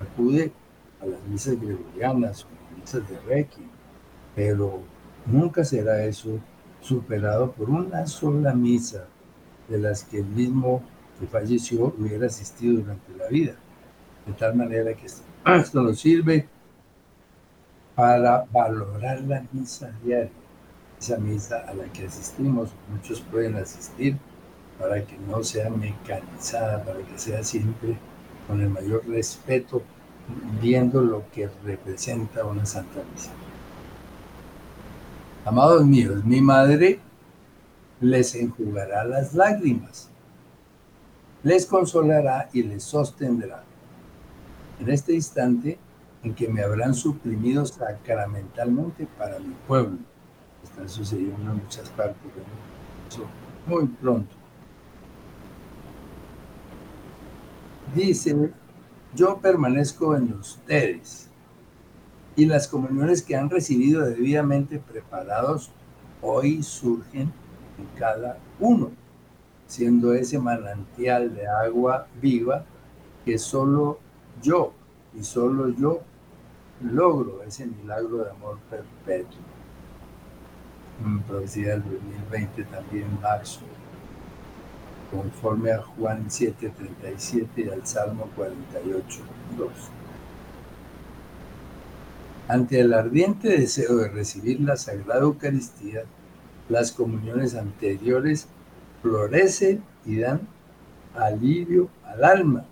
acude 0.00 0.52
a 1.00 1.06
las 1.06 1.20
misas 1.24 1.60
gregorianas 1.60 2.44
o 2.44 2.80
misas 2.80 3.08
de 3.08 3.18
Requiem, 3.22 3.68
pero 4.36 4.78
nunca 5.26 5.64
será 5.64 6.04
eso 6.04 6.38
superado 6.80 7.50
por 7.50 7.68
una 7.68 8.06
sola 8.06 8.54
misa 8.54 9.06
de 9.68 9.78
las 9.78 10.04
que 10.04 10.18
el 10.18 10.26
mismo 10.26 10.80
que 11.18 11.26
falleció 11.26 11.92
hubiera 11.98 12.26
asistido 12.26 12.80
durante 12.80 13.16
la 13.16 13.26
vida. 13.26 13.54
De 14.24 14.32
tal 14.34 14.54
manera 14.54 14.94
que 14.94 15.06
esto 15.06 15.82
nos 15.82 15.98
sirve 15.98 16.46
para 17.96 18.46
valorar 18.52 19.20
la 19.22 19.44
misa 19.50 19.90
diaria, 20.04 20.30
esa 21.00 21.18
misa 21.18 21.64
a 21.66 21.74
la 21.74 21.84
que 21.86 22.06
asistimos. 22.06 22.70
Muchos 22.92 23.20
pueden 23.22 23.56
asistir 23.56 24.16
para 24.80 25.04
que 25.04 25.16
no 25.18 25.44
sea 25.44 25.70
mecanizada, 25.70 26.82
para 26.84 27.00
que 27.00 27.18
sea 27.18 27.44
siempre 27.44 27.96
con 28.48 28.60
el 28.60 28.70
mayor 28.70 29.06
respeto, 29.06 29.82
viendo 30.60 31.00
lo 31.02 31.30
que 31.30 31.48
representa 31.64 32.44
una 32.44 32.64
santa 32.64 33.02
misa. 33.12 33.30
Amados 35.44 35.84
míos, 35.84 36.24
mi 36.24 36.40
madre 36.40 37.00
les 38.00 38.34
enjugará 38.34 39.04
las 39.04 39.34
lágrimas 39.34 40.10
les 41.42 41.66
consolará 41.66 42.48
y 42.52 42.62
les 42.62 42.82
sostendrá. 42.82 43.62
En 44.78 44.90
este 44.90 45.14
instante 45.14 45.78
en 46.22 46.34
que 46.34 46.48
me 46.48 46.62
habrán 46.62 46.94
suprimido 46.94 47.64
sacramentalmente 47.64 49.06
para 49.18 49.38
mi 49.38 49.54
pueblo. 49.66 49.98
Está 50.62 50.86
sucediendo 50.86 51.50
en 51.50 51.58
muchas 51.58 51.88
partes 51.90 52.16
Eso 53.08 53.24
muy 53.66 53.86
pronto. 53.86 54.36
Dice, 57.94 58.52
yo 59.14 59.38
permanezco 59.38 60.16
en 60.16 60.32
ustedes 60.34 61.28
y 62.36 62.46
las 62.46 62.68
comuniones 62.68 63.22
que 63.22 63.36
han 63.36 63.50
recibido 63.50 64.06
debidamente 64.06 64.78
preparados 64.78 65.70
hoy 66.22 66.62
surgen 66.62 67.32
en 67.78 67.98
cada 67.98 68.38
uno 68.60 68.90
siendo 69.70 70.12
ese 70.14 70.38
manantial 70.38 71.32
de 71.32 71.46
agua 71.46 72.08
viva 72.20 72.64
que 73.24 73.38
solo 73.38 74.00
yo 74.42 74.72
y 75.14 75.22
solo 75.22 75.68
yo 75.68 76.00
logro 76.82 77.42
ese 77.44 77.66
milagro 77.66 78.24
de 78.24 78.30
amor 78.30 78.58
perpetuo. 78.68 79.38
En 81.04 81.24
del 81.64 81.82
2020 81.82 82.64
también 82.64 83.20
marzo, 83.22 83.60
conforme 85.10 85.72
a 85.72 85.82
Juan 85.82 86.30
7:37 86.30 87.64
y 87.64 87.68
al 87.68 87.86
Salmo 87.86 88.28
48:2. 88.36 89.68
Ante 92.48 92.80
el 92.80 92.94
ardiente 92.94 93.48
deseo 93.48 93.96
de 93.96 94.08
recibir 94.08 94.60
la 94.60 94.76
Sagrada 94.76 95.20
Eucaristía, 95.20 96.02
las 96.68 96.92
comuniones 96.92 97.54
anteriores 97.54 98.48
florecen 99.02 99.82
y 100.04 100.18
dan 100.18 100.40
alivio 101.14 101.88
al 102.04 102.24
alma, 102.24 102.64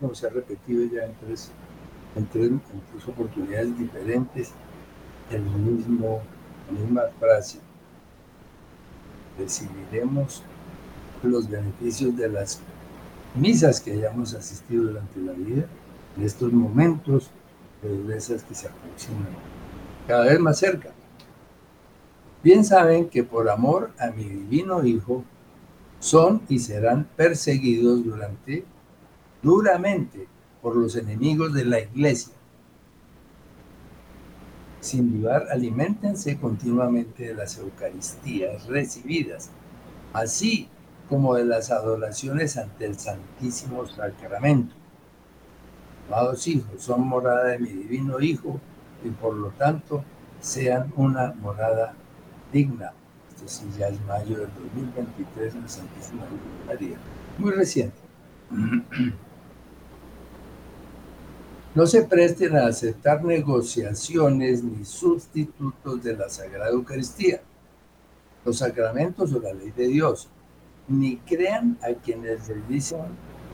como 0.00 0.14
se 0.14 0.26
ha 0.26 0.30
repetido 0.30 0.84
ya 0.92 1.04
en 1.04 1.14
tres, 1.14 1.50
en 2.16 2.26
tres, 2.26 2.50
oportunidades 3.06 3.78
diferentes, 3.78 4.52
el 5.30 5.42
mismo, 5.42 6.22
la 6.66 6.80
misma 6.80 7.02
frase. 7.20 7.60
Recibiremos 9.38 10.42
los 11.22 11.48
beneficios 11.48 12.16
de 12.16 12.28
las 12.28 12.60
misas 13.34 13.80
que 13.80 13.92
hayamos 13.92 14.34
asistido 14.34 14.84
durante 14.84 15.20
la 15.20 15.32
vida, 15.32 15.66
en 16.16 16.22
estos 16.22 16.52
momentos 16.52 17.30
de 17.82 18.16
esas 18.16 18.42
que 18.42 18.54
se 18.54 18.68
aproximan 18.68 19.28
cada 20.06 20.24
vez 20.24 20.40
más 20.40 20.58
cerca. 20.58 20.90
Bien 22.42 22.64
saben 22.64 23.08
que 23.08 23.24
por 23.24 23.48
amor 23.50 23.90
a 23.98 24.10
mi 24.10 24.24
divino 24.24 24.84
Hijo, 24.84 25.24
son 25.98 26.42
y 26.48 26.58
serán 26.58 27.08
perseguidos 27.16 28.04
durante, 28.04 28.64
duramente 29.42 30.28
por 30.62 30.76
los 30.76 30.94
enemigos 30.96 31.52
de 31.54 31.64
la 31.64 31.80
iglesia. 31.80 32.34
Sin 34.80 35.20
dudar, 35.20 35.46
alimentense 35.50 36.38
continuamente 36.38 37.28
de 37.28 37.34
las 37.34 37.58
Eucaristías 37.58 38.66
recibidas, 38.66 39.50
así 40.12 40.68
como 41.08 41.34
de 41.34 41.44
las 41.44 41.70
adoraciones 41.70 42.56
ante 42.56 42.86
el 42.86 42.98
Santísimo 42.98 43.86
Sacramento. 43.86 44.74
Amados 46.08 46.46
hijos, 46.46 46.82
son 46.82 47.06
morada 47.06 47.44
de 47.44 47.58
mi 47.58 47.68
divino 47.68 48.20
Hijo 48.20 48.60
y 49.04 49.10
por 49.10 49.34
lo 49.34 49.48
tanto 49.50 50.04
sean 50.40 50.92
una 50.96 51.32
morada 51.40 51.94
digna 52.52 52.92
esto 53.36 53.48
sí 53.48 53.66
ya 53.78 53.88
es 53.88 54.00
mayo 54.06 54.38
del 54.38 54.48
2023 54.54 55.54
en 55.56 55.68
Santísima 55.68 56.24
María, 56.66 56.96
muy 57.38 57.52
reciente. 57.52 57.96
No 61.74 61.86
se 61.86 62.04
presten 62.04 62.56
a 62.56 62.68
aceptar 62.68 63.22
negociaciones 63.22 64.64
ni 64.64 64.82
sustitutos 64.86 66.02
de 66.02 66.16
la 66.16 66.30
Sagrada 66.30 66.70
Eucaristía, 66.70 67.42
los 68.46 68.56
sacramentos 68.56 69.30
o 69.34 69.40
la 69.40 69.52
ley 69.52 69.72
de 69.72 69.88
Dios. 69.88 70.26
Ni 70.88 71.16
crean 71.18 71.78
a 71.82 71.94
quienes 71.94 72.48
les 72.48 72.68
dicen 72.68 73.00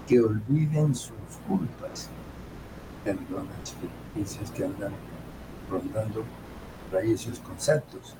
que 0.06 0.20
olviden 0.20 0.94
sus 0.94 1.16
culpas. 1.48 2.08
Perdón, 3.04 3.48
experiencias 3.60 4.50
que 4.50 4.64
andan 4.64 4.92
rondando 5.70 6.24
por 6.90 7.00
ahí 7.00 7.14
conceptos. 7.46 8.14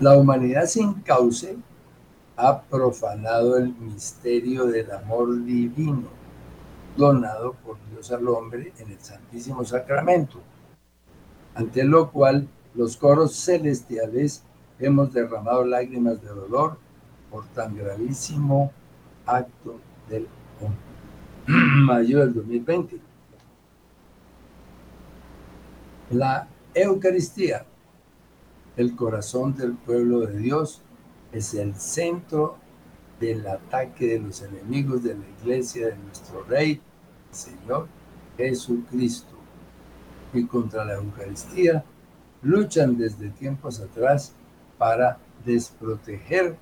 La 0.00 0.16
humanidad 0.16 0.66
sin 0.66 0.94
cauce 0.94 1.56
ha 2.36 2.62
profanado 2.62 3.58
el 3.58 3.74
misterio 3.74 4.66
del 4.66 4.90
amor 4.92 5.44
divino 5.44 6.08
donado 6.96 7.52
por 7.64 7.76
Dios 7.90 8.10
al 8.10 8.26
hombre 8.28 8.72
en 8.78 8.90
el 8.90 9.00
Santísimo 9.00 9.64
Sacramento, 9.64 10.40
ante 11.54 11.84
lo 11.84 12.10
cual 12.10 12.48
los 12.74 12.96
coros 12.96 13.34
celestiales 13.36 14.42
hemos 14.78 15.12
derramado 15.12 15.64
lágrimas 15.64 16.20
de 16.22 16.28
dolor 16.28 16.78
por 17.30 17.46
tan 17.48 17.76
gravísimo 17.76 18.72
acto 19.26 19.78
del 20.08 20.26
mayo 21.46 22.20
del 22.20 22.34
2020. 22.34 23.00
La 26.10 26.48
Eucaristía, 26.74 27.66
el 28.76 28.96
corazón 28.96 29.54
del 29.54 29.72
pueblo 29.72 30.20
de 30.20 30.38
Dios, 30.38 30.82
es 31.32 31.54
el 31.54 31.74
centro 31.74 32.56
del 33.20 33.46
ataque 33.46 34.06
de 34.06 34.20
los 34.20 34.42
enemigos 34.42 35.02
de 35.02 35.14
la 35.14 35.24
iglesia 35.40 35.88
de 35.88 35.96
nuestro 35.96 36.44
Rey, 36.44 36.80
Señor 37.30 37.88
Jesucristo. 38.36 39.34
Y 40.32 40.44
contra 40.44 40.84
la 40.84 40.94
Eucaristía 40.94 41.84
luchan 42.42 42.96
desde 42.96 43.30
tiempos 43.30 43.80
atrás 43.80 44.32
para 44.78 45.18
desproteger 45.44 46.56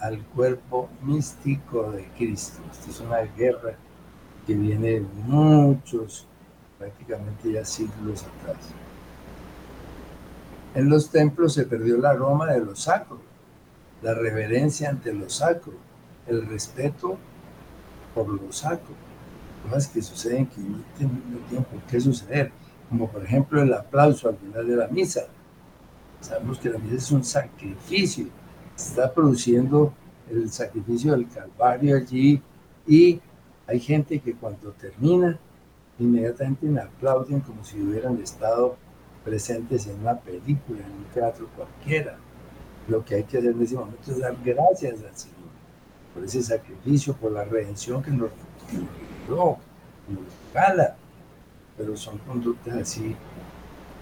al 0.00 0.22
cuerpo 0.26 0.88
místico 1.02 1.90
de 1.90 2.08
Cristo. 2.16 2.60
Esta 2.70 2.90
es 2.90 3.00
una 3.00 3.20
guerra 3.36 3.74
que 4.46 4.54
viene 4.54 5.00
muchos, 5.26 6.26
prácticamente 6.78 7.52
ya 7.52 7.64
siglos 7.64 8.24
atrás. 8.24 8.68
En 10.74 10.88
los 10.88 11.10
templos 11.10 11.54
se 11.54 11.64
perdió 11.64 11.98
la 11.98 12.10
aroma 12.10 12.52
de 12.52 12.60
lo 12.60 12.76
sacro, 12.76 13.20
la 14.02 14.14
reverencia 14.14 14.90
ante 14.90 15.12
lo 15.12 15.28
sacro, 15.28 15.72
el 16.26 16.46
respeto 16.46 17.18
por 18.14 18.28
lo 18.28 18.52
sacro. 18.52 18.94
Cosas 19.64 19.88
que 19.88 20.02
suceden 20.02 20.46
que 20.46 20.60
no 20.60 20.78
tienen 20.96 21.64
por 21.64 21.80
qué 21.82 22.00
suceder, 22.00 22.52
como 22.88 23.08
por 23.08 23.24
ejemplo 23.24 23.60
el 23.60 23.72
aplauso 23.72 24.28
al 24.28 24.36
final 24.36 24.66
de 24.66 24.76
la 24.76 24.88
misa. 24.88 25.22
Sabemos 26.20 26.58
que 26.58 26.70
la 26.70 26.78
misa 26.78 26.96
es 26.96 27.10
un 27.10 27.24
sacrificio, 27.24 28.26
está 28.78 29.12
produciendo 29.12 29.92
el 30.30 30.50
sacrificio 30.50 31.12
del 31.12 31.28
Calvario 31.28 31.96
allí 31.96 32.40
y 32.86 33.20
hay 33.66 33.80
gente 33.80 34.20
que 34.20 34.34
cuando 34.34 34.70
termina 34.72 35.38
inmediatamente 35.98 36.66
me 36.66 36.80
aplauden 36.80 37.40
como 37.40 37.64
si 37.64 37.80
hubieran 37.82 38.20
estado 38.22 38.76
presentes 39.24 39.88
en 39.88 39.98
una 40.00 40.16
película, 40.16 40.78
en 40.78 40.92
un 40.92 41.04
teatro 41.12 41.48
cualquiera. 41.56 42.16
Lo 42.86 43.04
que 43.04 43.16
hay 43.16 43.24
que 43.24 43.38
hacer 43.38 43.50
en 43.50 43.62
ese 43.62 43.74
momento 43.74 44.10
es 44.10 44.18
dar 44.20 44.36
gracias 44.44 45.02
al 45.02 45.16
Señor 45.16 45.36
por 46.14 46.24
ese 46.24 46.42
sacrificio, 46.42 47.14
por 47.14 47.32
la 47.32 47.44
redención 47.44 48.00
que 48.02 48.12
nos 48.12 48.30
dio, 49.26 49.56
nos 50.08 50.24
regala. 50.54 50.96
Pero 51.76 51.96
son 51.96 52.18
conductas 52.18 52.76
así, 52.76 53.14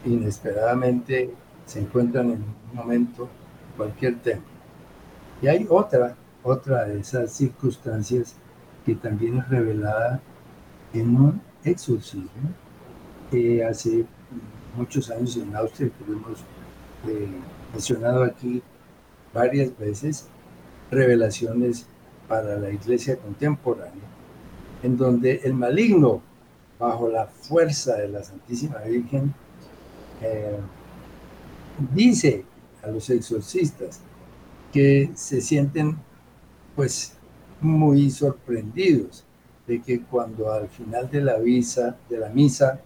inesperadamente 0.05 1.35
se 1.65 1.81
encuentran 1.81 2.31
en 2.31 2.43
un 2.43 2.75
momento, 2.75 3.29
cualquier 3.77 4.21
tema. 4.21 4.43
Y 5.43 5.49
hay 5.49 5.67
otra, 5.69 6.17
otra 6.43 6.85
de 6.85 7.01
esas 7.01 7.33
circunstancias 7.33 8.35
que 8.85 8.95
también 8.95 9.39
es 9.39 9.49
revelada 9.49 10.21
en 10.93 11.17
un 11.17 11.41
exorcismo 11.65 12.31
que 13.31 13.65
hace 13.65 14.07
muchos 14.77 15.11
años 15.11 15.37
en 15.37 15.55
Austria, 15.57 15.91
que 15.91 16.13
hemos 16.13 16.41
eh, 17.09 17.29
mencionado 17.73 18.25
aquí 18.25 18.63
varias 19.35 19.77
veces, 19.77 20.29
revelaciones 20.91 21.87
para 22.29 22.57
la 22.57 22.71
iglesia 22.71 23.17
contemporánea, 23.17 24.05
en 24.83 24.97
donde 24.97 25.41
el 25.45 25.55
maligno, 25.55 26.23
bajo 26.79 27.09
la 27.09 27.27
fuerza 27.27 27.97
de 27.97 28.09
la 28.09 28.23
Santísima 28.23 28.79
Virgen, 28.79 29.35
eh, 30.23 30.59
dice 31.95 32.45
a 32.83 32.89
los 32.89 33.11
exorcistas 33.11 34.01
que 34.77 35.11
se 35.15 35.41
sienten 35.41 35.97
pues 36.75 37.15
muy 37.63 38.11
sorprendidos 38.11 39.25
de 39.67 39.81
que 39.81 40.03
cuando 40.03 40.53
al 40.53 40.69
final 40.69 41.11
de 41.11 41.23
la, 41.23 41.39
visa, 41.39 41.97
de 42.11 42.19
la 42.19 42.29
misa 42.29 42.83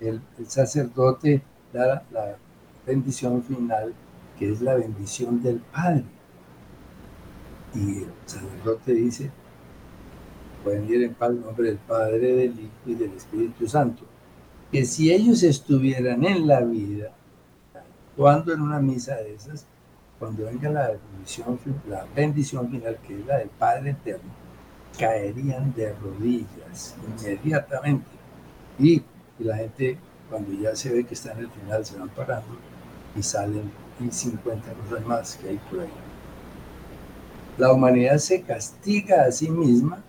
el, 0.00 0.20
sacerdote 0.46 1.40
da 1.72 2.04
la 2.10 2.36
bendición 2.86 3.42
final, 3.42 3.94
que 4.38 4.52
es 4.52 4.60
la 4.60 4.74
bendición 4.74 5.42
del 5.42 5.60
Padre. 5.60 6.04
Y 7.74 8.02
el 8.02 8.12
sacerdote 8.26 8.92
dice, 8.92 9.30
pueden 10.62 10.86
ir 10.90 11.04
en 11.04 11.14
paz 11.14 11.30
el 11.30 11.40
nombre 11.40 11.68
del 11.68 11.78
Padre, 11.78 12.34
del 12.34 12.50
Hijo 12.50 12.84
y 12.84 12.94
del 12.96 13.12
Espíritu 13.14 13.66
Santo. 13.66 14.02
Que 14.70 14.84
si 14.84 15.10
ellos 15.10 15.42
estuvieran 15.42 16.22
en 16.22 16.46
la 16.46 16.60
vida, 16.60 17.14
cuando 18.14 18.52
en 18.52 18.60
una 18.60 18.78
misa 18.78 19.16
de 19.16 19.34
esas, 19.34 19.66
cuando 20.18 20.44
venga 20.44 20.70
la 20.70 20.92
bendición, 21.12 21.58
final, 21.58 22.98
que 23.06 23.18
es 23.18 23.26
la 23.26 23.38
del 23.38 23.48
Padre 23.48 23.90
Eterno, 23.90 24.30
caerían 24.98 25.74
de 25.74 25.92
rodillas 25.94 26.94
inmediatamente. 27.20 28.06
Y, 28.78 29.02
la 29.38 29.56
gente, 29.56 29.98
cuando 30.30 30.52
ya 30.52 30.76
se 30.76 30.92
ve 30.92 31.04
que 31.04 31.14
está 31.14 31.32
en 31.32 31.40
el 31.40 31.50
final, 31.50 31.84
se 31.84 31.98
van 31.98 32.08
parando 32.10 32.56
y 33.16 33.22
salen 33.22 33.70
y 34.00 34.10
50 34.10 34.72
cosas 34.72 35.06
más 35.06 35.36
que 35.36 35.48
hay 35.48 35.60
por 35.70 35.80
ahí. 35.80 35.88
La 37.58 37.72
humanidad 37.72 38.18
se 38.18 38.42
castiga 38.42 39.24
a 39.24 39.32
sí 39.32 39.50
misma 39.50 40.02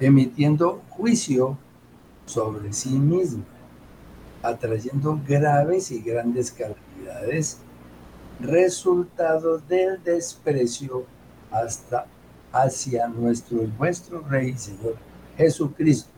emitiendo 0.00 0.82
juicio 0.88 1.58
sobre 2.24 2.72
sí 2.72 2.90
misma, 2.90 3.44
atrayendo 4.42 5.20
graves 5.26 5.90
y 5.90 6.00
grandes 6.00 6.50
calamidades 6.50 7.58
resultado 8.42 9.58
del 9.58 10.02
desprecio 10.02 11.04
hasta 11.50 12.06
hacia 12.52 13.08
nuestro 13.08 13.62
y 13.62 13.66
vuestro 13.66 14.20
Rey 14.28 14.50
y 14.50 14.58
Señor 14.58 14.96
Jesucristo, 15.36 16.10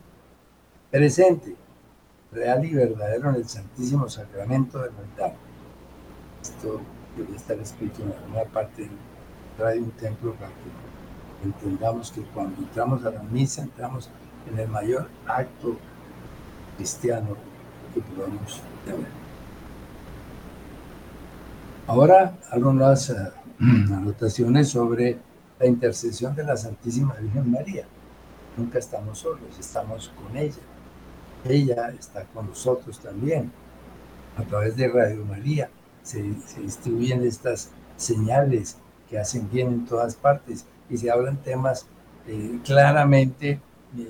presente, 0.91 1.55
real 2.31 2.65
y 2.65 2.73
verdadero 2.73 3.29
en 3.29 3.35
el 3.35 3.47
Santísimo 3.47 4.09
Sacramento 4.09 4.79
del 4.79 4.91
altar. 4.97 5.35
Esto 6.41 6.81
debe 7.17 7.35
estar 7.35 7.57
escrito 7.59 8.03
en 8.03 8.11
alguna 8.11 8.43
parte 8.51 8.89
de 9.57 9.79
un 9.79 9.91
templo 9.91 10.33
para 10.33 10.51
que 10.51 11.45
entendamos 11.45 12.11
que 12.11 12.21
cuando 12.21 12.61
entramos 12.61 13.05
a 13.05 13.11
la 13.11 13.23
misa 13.23 13.61
entramos 13.61 14.09
en 14.51 14.59
el 14.59 14.67
mayor 14.67 15.07
acto 15.25 15.77
cristiano 16.75 17.37
que 17.93 18.01
podamos 18.01 18.61
tener. 18.83 19.24
Ahora 21.87 22.35
algunas 22.49 23.11
eh, 23.11 23.15
anotaciones 23.59 24.69
sobre 24.69 25.19
la 25.59 25.67
intercesión 25.67 26.35
de 26.35 26.43
la 26.43 26.57
Santísima 26.57 27.13
Virgen 27.13 27.51
María. 27.51 27.85
Nunca 28.57 28.79
estamos 28.79 29.19
solos, 29.19 29.59
estamos 29.59 30.11
con 30.17 30.35
ella. 30.35 30.63
Ella 31.43 31.89
está 31.89 32.23
con 32.25 32.47
nosotros 32.47 32.99
también. 32.99 33.51
A 34.35 34.43
través 34.43 34.75
de 34.75 34.87
Radio 34.87 35.23
María 35.25 35.69
se, 36.01 36.23
distribuyen 36.59 37.23
estas 37.23 37.69
señales 37.97 38.77
que 39.07 39.19
hacen 39.19 39.47
bien 39.51 39.67
en 39.67 39.85
todas 39.85 40.15
partes 40.15 40.65
y 40.89 40.97
se 40.97 41.11
hablan 41.11 41.37
temas 41.37 41.85
eh, 42.25 42.59
claramente 42.65 43.59
eh, 43.95 44.07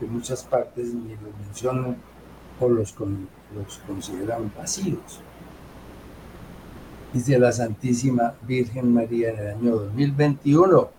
que 0.00 0.06
muchas 0.06 0.42
partes 0.42 0.92
ni 0.92 1.14
los 1.14 1.38
mencionan 1.46 1.96
o 2.58 2.68
los, 2.68 2.92
los 3.54 3.78
consideran 3.86 4.52
vacíos 4.56 5.22
dice 7.16 7.38
la 7.38 7.50
Santísima 7.50 8.34
Virgen 8.46 8.92
María 8.92 9.30
en 9.30 9.38
el 9.38 9.46
año 9.48 9.76
2021. 9.76 10.90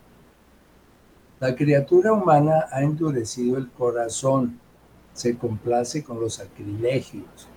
La 1.40 1.56
criatura 1.56 2.12
humana 2.12 2.66
ha 2.72 2.82
endurecido 2.82 3.56
el 3.60 3.70
corazón, 3.70 4.60
se 5.14 5.38
complace 5.38 6.04
con 6.04 6.20
los 6.20 6.34
sacrilegios, 6.36 7.48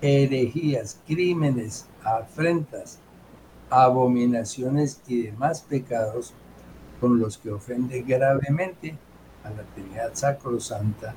herejías, 0.00 0.98
crímenes, 1.06 1.86
afrentas, 2.02 2.98
abominaciones 3.70 5.00
y 5.06 5.22
demás 5.22 5.60
pecados 5.60 6.34
con 7.00 7.20
los 7.20 7.38
que 7.38 7.52
ofende 7.52 8.02
gravemente 8.02 8.96
a 9.44 9.50
la 9.50 9.62
Trinidad 9.74 10.10
Sacrosanta 10.14 11.14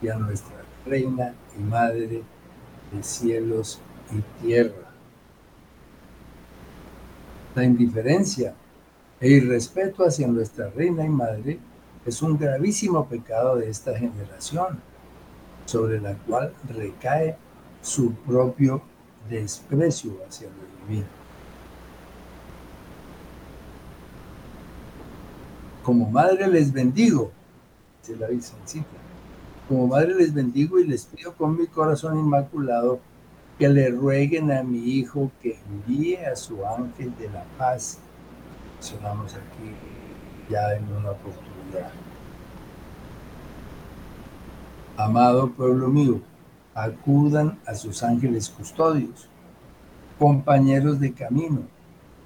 y 0.00 0.06
a 0.06 0.14
nuestra 0.14 0.62
Reina 0.86 1.34
y 1.58 1.62
Madre 1.64 2.06
de 2.06 3.02
cielos 3.02 3.80
y 4.12 4.44
tierra 4.44 4.83
la 7.54 7.64
indiferencia, 7.64 8.54
e 9.20 9.30
irrespeto 9.30 10.04
hacia 10.04 10.26
nuestra 10.26 10.68
reina 10.70 11.04
y 11.04 11.08
madre 11.08 11.58
es 12.04 12.20
un 12.20 12.36
gravísimo 12.36 13.06
pecado 13.08 13.56
de 13.56 13.70
esta 13.70 13.96
generación, 13.96 14.80
sobre 15.64 16.00
la 16.00 16.14
cual 16.14 16.52
recae 16.68 17.36
su 17.80 18.12
propio 18.12 18.82
desprecio 19.30 20.18
hacia 20.28 20.48
lo 20.48 20.86
divino. 20.86 21.08
Como 25.82 26.10
madre 26.10 26.46
les 26.48 26.72
bendigo, 26.72 27.30
dice 28.00 28.18
la 28.18 28.28
Virgencita. 28.28 28.86
Como 29.68 29.86
madre 29.86 30.14
les 30.14 30.34
bendigo 30.34 30.78
y 30.78 30.86
les 30.86 31.06
pido 31.06 31.34
con 31.34 31.56
mi 31.56 31.66
corazón 31.66 32.18
inmaculado 32.18 33.00
que 33.58 33.68
le 33.68 33.90
rueguen 33.90 34.50
a 34.50 34.62
mi 34.62 34.78
hijo 34.78 35.30
que 35.42 35.58
envíe 35.68 36.16
a 36.16 36.34
su 36.34 36.64
ángel 36.66 37.16
de 37.18 37.28
la 37.30 37.44
paz. 37.56 37.98
Mencionamos 38.74 39.34
aquí 39.34 39.74
ya 40.50 40.74
en 40.74 40.84
una 40.92 41.12
oportunidad. 41.12 41.90
Amado 44.96 45.50
pueblo 45.50 45.88
mío, 45.88 46.20
acudan 46.74 47.58
a 47.66 47.74
sus 47.74 48.02
ángeles 48.02 48.48
custodios, 48.48 49.28
compañeros 50.18 51.00
de 51.00 51.12
camino, 51.12 51.62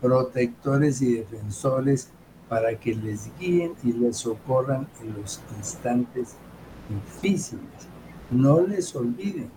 protectores 0.01 1.01
y 1.03 1.15
defensores 1.15 2.11
para 2.49 2.79
que 2.79 2.95
les 2.95 3.31
guíen 3.39 3.75
y 3.83 3.93
les 3.93 4.19
socorran 4.19 4.89
en 5.03 5.21
los 5.21 5.41
instantes 5.57 6.37
difíciles. 6.89 7.63
No 8.31 8.61
les 8.61 8.95
olviden, 8.95 9.51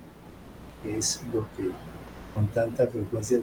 es 0.86 1.22
lo 1.34 1.41
que 1.56 1.70
con 2.34 2.48
tanta 2.48 2.88
frecuencia 2.88 3.39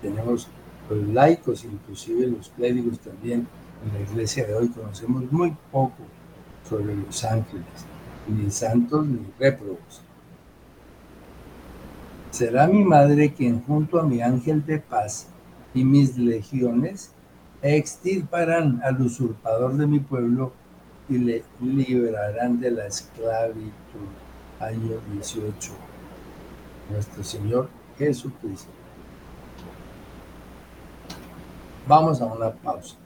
tenemos 0.00 0.48
los 0.88 1.06
laicos, 1.08 1.64
inclusive 1.64 2.26
los 2.28 2.48
clérigos 2.50 2.98
también 3.00 3.46
en 3.84 3.92
la 3.92 4.00
iglesia 4.00 4.46
de 4.46 4.54
hoy, 4.54 4.68
conocemos 4.68 5.30
muy 5.30 5.54
poco 5.70 6.02
sobre 6.68 6.96
los 6.96 7.24
ángeles, 7.24 7.64
ni 8.26 8.50
santos 8.50 9.06
ni 9.06 9.20
réprobos. 9.38 10.02
Será 12.30 12.66
mi 12.66 12.84
madre 12.84 13.32
quien 13.32 13.62
junto 13.62 13.98
a 13.98 14.04
mi 14.04 14.20
ángel 14.20 14.64
de 14.64 14.78
paz 14.78 15.28
y 15.74 15.84
mis 15.84 16.16
legiones 16.18 17.10
extirparán 17.62 18.80
al 18.84 19.00
usurpador 19.00 19.76
de 19.76 19.86
mi 19.86 19.98
pueblo 19.98 20.52
y 21.08 21.18
le 21.18 21.42
librarán 21.60 22.60
de 22.60 22.70
la 22.70 22.86
esclavitud. 22.86 23.72
Año 24.60 25.00
18. 25.12 25.97
Nuestro 26.90 27.22
Señor 27.22 27.68
Jesucristo. 27.98 28.70
Vamos 31.86 32.20
a 32.20 32.26
una 32.26 32.50
pausa. 32.50 32.96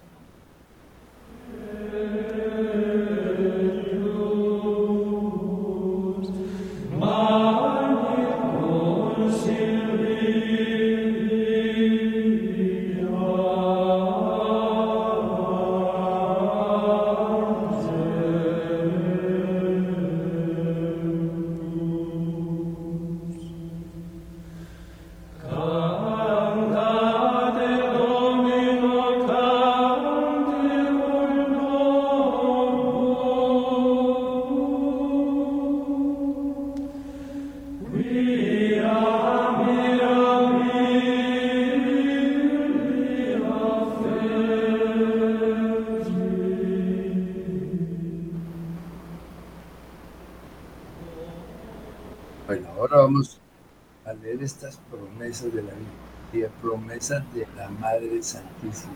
De 57.09 57.49
la 57.57 57.69
Madre 57.69 58.23
Santísima. 58.23 58.93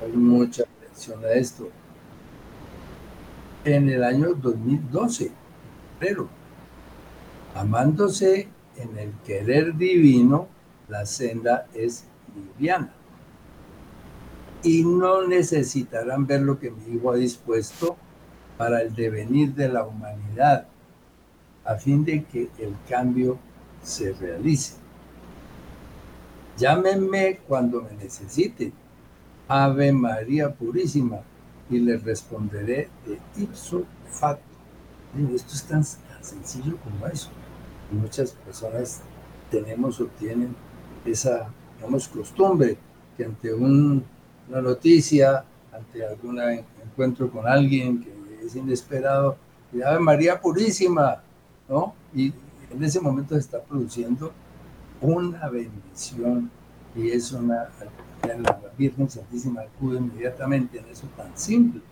Hay 0.00 0.12
mucha 0.12 0.62
atención 0.62 1.24
a 1.24 1.32
esto. 1.32 1.68
En 3.64 3.88
el 3.88 4.04
año 4.04 4.34
2012, 4.34 5.32
pero 5.98 6.28
amándose 7.56 8.46
en 8.76 8.96
el 8.98 9.12
querer 9.26 9.76
divino, 9.76 10.46
la 10.88 11.04
senda 11.04 11.66
es 11.74 12.04
liviana. 12.36 12.92
Y 14.62 14.84
no 14.84 15.26
necesitarán 15.26 16.24
ver 16.24 16.42
lo 16.42 16.60
que 16.60 16.70
mi 16.70 16.94
Hijo 16.94 17.10
ha 17.10 17.16
dispuesto 17.16 17.96
para 18.56 18.80
el 18.80 18.94
devenir 18.94 19.54
de 19.54 19.68
la 19.68 19.84
humanidad, 19.84 20.68
a 21.64 21.74
fin 21.74 22.04
de 22.04 22.22
que 22.26 22.48
el 22.58 22.76
cambio 22.88 23.38
se 23.82 24.12
realice. 24.12 24.81
Llámenme 26.62 27.40
cuando 27.48 27.82
me 27.82 27.92
necesiten. 28.04 28.72
Ave 29.48 29.90
María 29.90 30.54
Purísima 30.54 31.18
y 31.68 31.80
les 31.80 32.04
responderé 32.04 32.88
de 33.04 33.18
ipso 33.36 33.84
facto. 34.06 34.44
Esto 35.34 35.54
es 35.54 35.64
tan, 35.64 35.84
sencillo 36.20 36.76
como 36.84 37.08
eso. 37.08 37.30
muchas 37.90 38.30
personas 38.30 39.00
tenemos 39.50 40.00
o 40.00 40.06
tienen 40.20 40.54
esa, 41.04 41.48
digamos, 41.78 42.06
costumbre 42.06 42.78
que 43.16 43.24
ante 43.24 43.52
una 43.52 44.04
noticia, 44.48 45.44
ante 45.72 46.06
algún 46.06 46.38
encuentro 46.40 47.28
con 47.28 47.44
alguien 47.44 48.04
que 48.04 48.46
es 48.46 48.54
inesperado, 48.54 49.36
Ave 49.84 49.98
María 49.98 50.40
Purísima, 50.40 51.24
¿no? 51.68 51.92
Y 52.14 52.32
en 52.70 52.84
ese 52.84 53.00
momento 53.00 53.34
se 53.34 53.40
está 53.40 53.60
produciendo 53.60 54.32
una 55.02 55.48
bendición 55.48 56.50
y 56.94 57.10
es 57.10 57.32
una, 57.32 57.68
la 58.22 58.60
Virgen 58.78 59.10
Santísima 59.10 59.62
acude 59.62 59.98
inmediatamente 59.98 60.78
en 60.78 60.86
eso 60.86 61.06
tan 61.16 61.36
simple. 61.36 61.82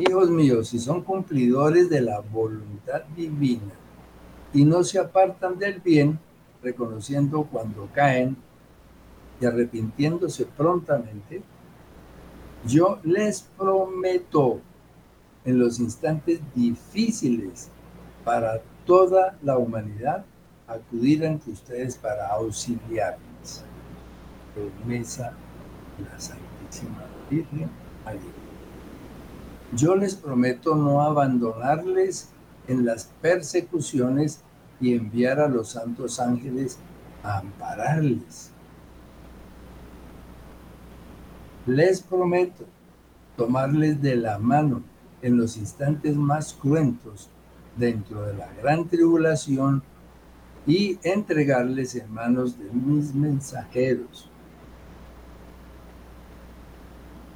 Hijos 0.00 0.30
míos, 0.30 0.68
si 0.68 0.78
son 0.78 1.02
cumplidores 1.02 1.88
de 1.90 2.02
la 2.02 2.20
voluntad 2.20 3.02
divina 3.16 3.72
y 4.52 4.64
no 4.64 4.84
se 4.84 4.98
apartan 4.98 5.58
del 5.58 5.80
bien, 5.80 6.18
reconociendo 6.62 7.44
cuando 7.44 7.88
caen 7.92 8.36
y 9.40 9.46
arrepintiéndose 9.46 10.44
prontamente, 10.44 11.42
yo 12.66 12.98
les 13.02 13.42
prometo 13.56 14.60
en 15.44 15.58
los 15.58 15.80
instantes 15.80 16.40
difíciles 16.54 17.70
para 18.24 18.60
toda 18.84 19.38
la 19.42 19.56
humanidad 19.56 20.24
acudir 20.68 21.26
ante 21.26 21.50
ustedes 21.50 21.96
para 21.96 22.28
auxiliarles. 22.28 23.64
Promesa 24.54 25.32
de 25.96 26.04
la 26.04 26.20
Santísima 26.20 27.04
Virgen. 27.30 27.70
Yo 29.72 29.96
les 29.96 30.14
prometo 30.14 30.74
no 30.74 31.02
abandonarles 31.02 32.30
en 32.68 32.84
las 32.84 33.10
persecuciones 33.20 34.40
y 34.80 34.94
enviar 34.94 35.40
a 35.40 35.48
los 35.48 35.70
santos 35.70 36.20
ángeles 36.20 36.78
a 37.22 37.38
ampararles. 37.38 38.50
Les 41.66 42.00
prometo 42.00 42.64
tomarles 43.36 44.00
de 44.00 44.16
la 44.16 44.38
mano 44.38 44.82
en 45.20 45.36
los 45.36 45.56
instantes 45.56 46.16
más 46.16 46.54
cruentos 46.54 47.28
dentro 47.76 48.22
de 48.22 48.34
la 48.34 48.48
gran 48.54 48.88
tribulación 48.88 49.82
y 50.68 50.98
entregarles 51.02 51.94
en 51.94 52.12
manos 52.12 52.58
de 52.58 52.70
mis 52.70 53.14
mensajeros. 53.14 54.30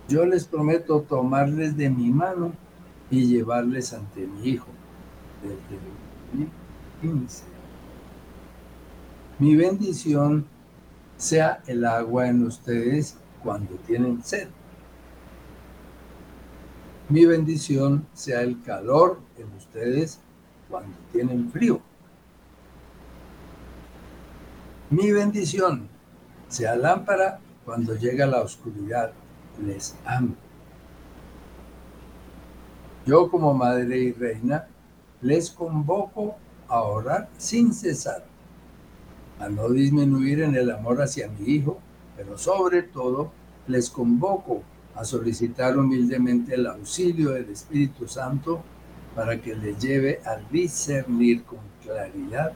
Yo 0.07 0.27
les 0.27 0.45
prometo 0.45 1.01
tomarles 1.01 1.75
de 1.75 1.89
mi 1.89 2.11
mano 2.11 2.53
y 3.11 3.27
llevarles 3.27 3.95
ante 3.95 4.27
mi 4.27 4.51
Hijo. 4.51 4.69
Desde 5.43 7.15
el 7.15 7.27
Mi 9.39 9.57
bendición 9.57 10.45
sea 11.17 11.63
el 11.67 11.87
agua 11.87 12.29
en 12.29 12.47
ustedes 12.47 13.17
cuando 13.43 13.77
tienen 13.87 14.23
sed. 14.23 14.49
Mi 17.09 17.25
bendición 17.25 18.07
sea 18.13 18.43
el 18.43 18.63
calor 18.63 19.21
en 19.39 19.51
ustedes 19.57 20.21
cuando 20.69 20.95
tienen 21.13 21.51
frío. 21.51 21.81
Mi 24.93 25.11
bendición 25.11 25.89
sea 26.49 26.77
lámpara 26.77 27.41
cuando 27.65 27.97
llega 27.97 28.27
la 28.27 28.43
oscuridad, 28.43 29.11
les 29.65 29.97
amo. 30.05 30.35
Yo 33.07 33.31
como 33.31 33.55
madre 33.55 33.99
y 34.01 34.13
reina 34.13 34.69
les 35.23 35.51
convoco 35.51 36.37
a 36.69 36.83
orar 36.83 37.31
sin 37.39 37.73
cesar, 37.73 38.27
a 39.41 39.49
no 39.49 39.71
disminuir 39.71 40.43
en 40.43 40.57
el 40.57 40.71
amor 40.71 41.01
hacia 41.01 41.27
mi 41.27 41.55
Hijo, 41.55 41.79
pero 42.15 42.37
sobre 42.37 42.83
todo 42.83 43.33
les 43.69 43.89
convoco 43.89 44.63
a 44.95 45.07
solicitar 45.07 45.79
humildemente 45.79 46.55
el 46.55 46.67
auxilio 46.67 47.31
del 47.31 47.49
Espíritu 47.49 48.07
Santo 48.07 48.63
para 49.17 49.41
que 49.41 49.55
les 49.55 49.79
lleve 49.79 50.21
a 50.27 50.37
discernir 50.53 51.45
con 51.45 51.61
claridad 51.83 52.53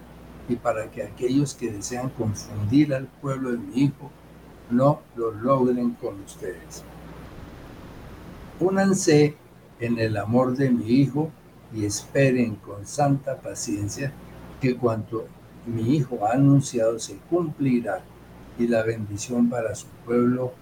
y 0.49 0.57
para 0.57 0.91
que 0.91 1.03
aquellos 1.03 1.55
que 1.55 1.73
desean 1.73 2.11
confundir 2.11 2.95
al 2.95 3.07
pueblo 3.07 3.53
de 3.53 3.59
mi 3.59 3.83
Hijo 3.85 4.11
no 4.71 5.01
lo 5.17 5.33
logren 5.33 5.93
con 5.93 6.21
ustedes. 6.21 6.83
Únanse 8.61 9.37
en 9.81 9.99
el 9.99 10.17
amor 10.17 10.57
de 10.57 10.71
mi 10.71 10.87
Hijo 10.87 11.31
y 11.73 11.85
esperen 11.85 12.57
con 12.57 12.87
santa 12.87 13.37
paciencia 13.37 14.13
que 14.61 14.77
cuanto 14.77 15.27
mi 15.67 15.97
Hijo 15.97 16.25
ha 16.27 16.33
anunciado 16.33 16.99
se 16.99 17.17
cumplirá 17.29 18.01
y 18.59 18.69
la 18.69 18.83
bendición 18.83 19.51
para 19.51 19.75
su 19.75 19.87
pueblo 20.05 20.53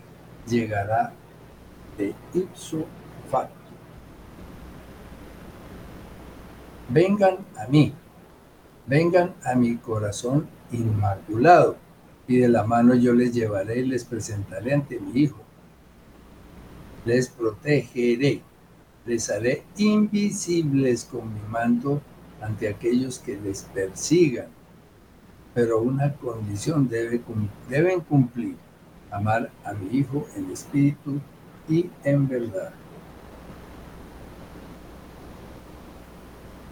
llegará 0.48 1.12
de 1.96 2.14
ipso 2.34 2.86
facto. 3.30 3.54
Vengan 6.88 7.38
a 7.56 7.66
mí, 7.68 7.94
vengan 8.86 9.34
a 9.44 9.54
mi 9.54 9.76
corazón 9.76 10.46
inmaculado, 10.72 11.76
y 12.26 12.38
de 12.38 12.48
la 12.48 12.64
mano 12.64 12.94
yo 12.94 13.12
les 13.12 13.32
llevaré 13.34 13.80
y 13.80 13.86
les 13.86 14.04
presentaré 14.04 14.74
ante 14.74 14.98
mi 14.98 15.20
Hijo. 15.20 15.40
Les 17.04 17.28
protegeré 17.28 18.42
les 19.06 19.30
haré 19.30 19.64
invisibles 19.76 21.04
con 21.04 21.32
mi 21.32 21.40
manto 21.48 22.00
ante 22.40 22.68
aquellos 22.68 23.18
que 23.18 23.36
les 23.36 23.62
persigan. 23.62 24.46
Pero 25.54 25.82
una 25.82 26.14
condición 26.14 26.88
debe, 26.88 27.20
deben 27.68 28.00
cumplir, 28.00 28.56
amar 29.10 29.50
a 29.64 29.72
mi 29.72 29.98
Hijo 29.98 30.26
en 30.36 30.50
espíritu 30.50 31.20
y 31.68 31.90
en 32.02 32.28
verdad. 32.28 32.72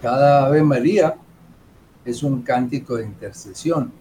Cada 0.00 0.46
Ave 0.46 0.62
María 0.62 1.16
es 2.04 2.22
un 2.22 2.42
cántico 2.42 2.96
de 2.96 3.04
intercesión. 3.04 3.92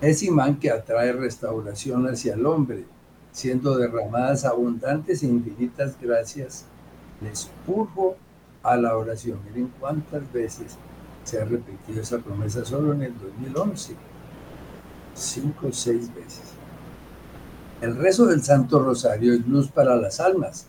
Es 0.00 0.22
imán 0.22 0.58
que 0.58 0.70
atrae 0.70 1.12
restauración 1.12 2.08
hacia 2.08 2.34
el 2.34 2.44
hombre 2.46 2.84
siendo 3.32 3.78
derramadas 3.78 4.44
abundantes 4.44 5.22
e 5.22 5.26
infinitas 5.26 5.96
gracias, 6.00 6.66
les 7.20 7.50
urjo 7.66 8.16
a 8.62 8.76
la 8.76 8.96
oración. 8.96 9.40
Miren 9.46 9.72
cuántas 9.80 10.30
veces 10.32 10.76
se 11.24 11.40
ha 11.40 11.44
repetido 11.44 12.02
esa 12.02 12.18
promesa 12.18 12.64
solo 12.64 12.92
en 12.92 13.02
el 13.02 13.18
2011. 13.18 13.96
Cinco 15.14 15.68
o 15.68 15.72
seis 15.72 16.14
veces. 16.14 16.52
El 17.80 17.96
rezo 17.96 18.26
del 18.26 18.42
Santo 18.42 18.78
Rosario 18.78 19.34
es 19.34 19.46
luz 19.46 19.68
para 19.68 19.96
las 19.96 20.20
almas, 20.20 20.66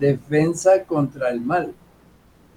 defensa 0.00 0.84
contra 0.84 1.30
el 1.30 1.40
mal. 1.40 1.74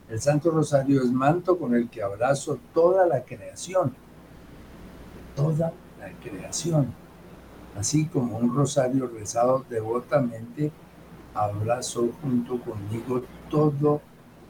El 0.09 0.21
Santo 0.21 0.51
Rosario 0.51 1.01
es 1.01 1.11
manto 1.11 1.57
con 1.57 1.75
el 1.75 1.89
que 1.89 2.01
abrazo 2.01 2.59
toda 2.73 3.05
la 3.05 3.23
creación. 3.23 3.93
Toda 5.35 5.73
la 5.99 6.09
creación 6.23 6.93
así 7.77 8.05
como 8.05 8.37
un 8.37 8.55
rosario 8.55 9.07
rezado 9.07 9.63
devotamente, 9.69 10.71
abrazo 11.33 12.09
junto 12.21 12.59
conmigo 12.59 13.21
todo 13.49 14.01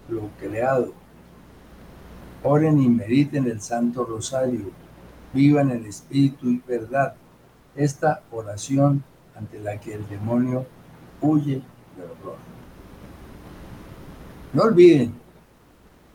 lo 0.08 0.30
creado. 0.39 0.93
Oren 2.43 2.80
y 2.80 2.88
mediten 2.88 3.48
el 3.48 3.60
Santo 3.60 4.06
Rosario, 4.06 4.72
vivan 5.34 5.72
el 5.72 5.86
Espíritu 5.86 6.50
y 6.50 6.63
verdad. 6.65 7.15
Esta 7.76 8.22
oración 8.32 9.04
ante 9.36 9.60
la 9.60 9.78
que 9.80 9.96
el 9.96 10.08
demonio 10.08 10.65
huye 11.22 11.62
del 11.98 12.12
horror. 12.22 12.38
No 14.54 14.63
olviden 14.63 15.13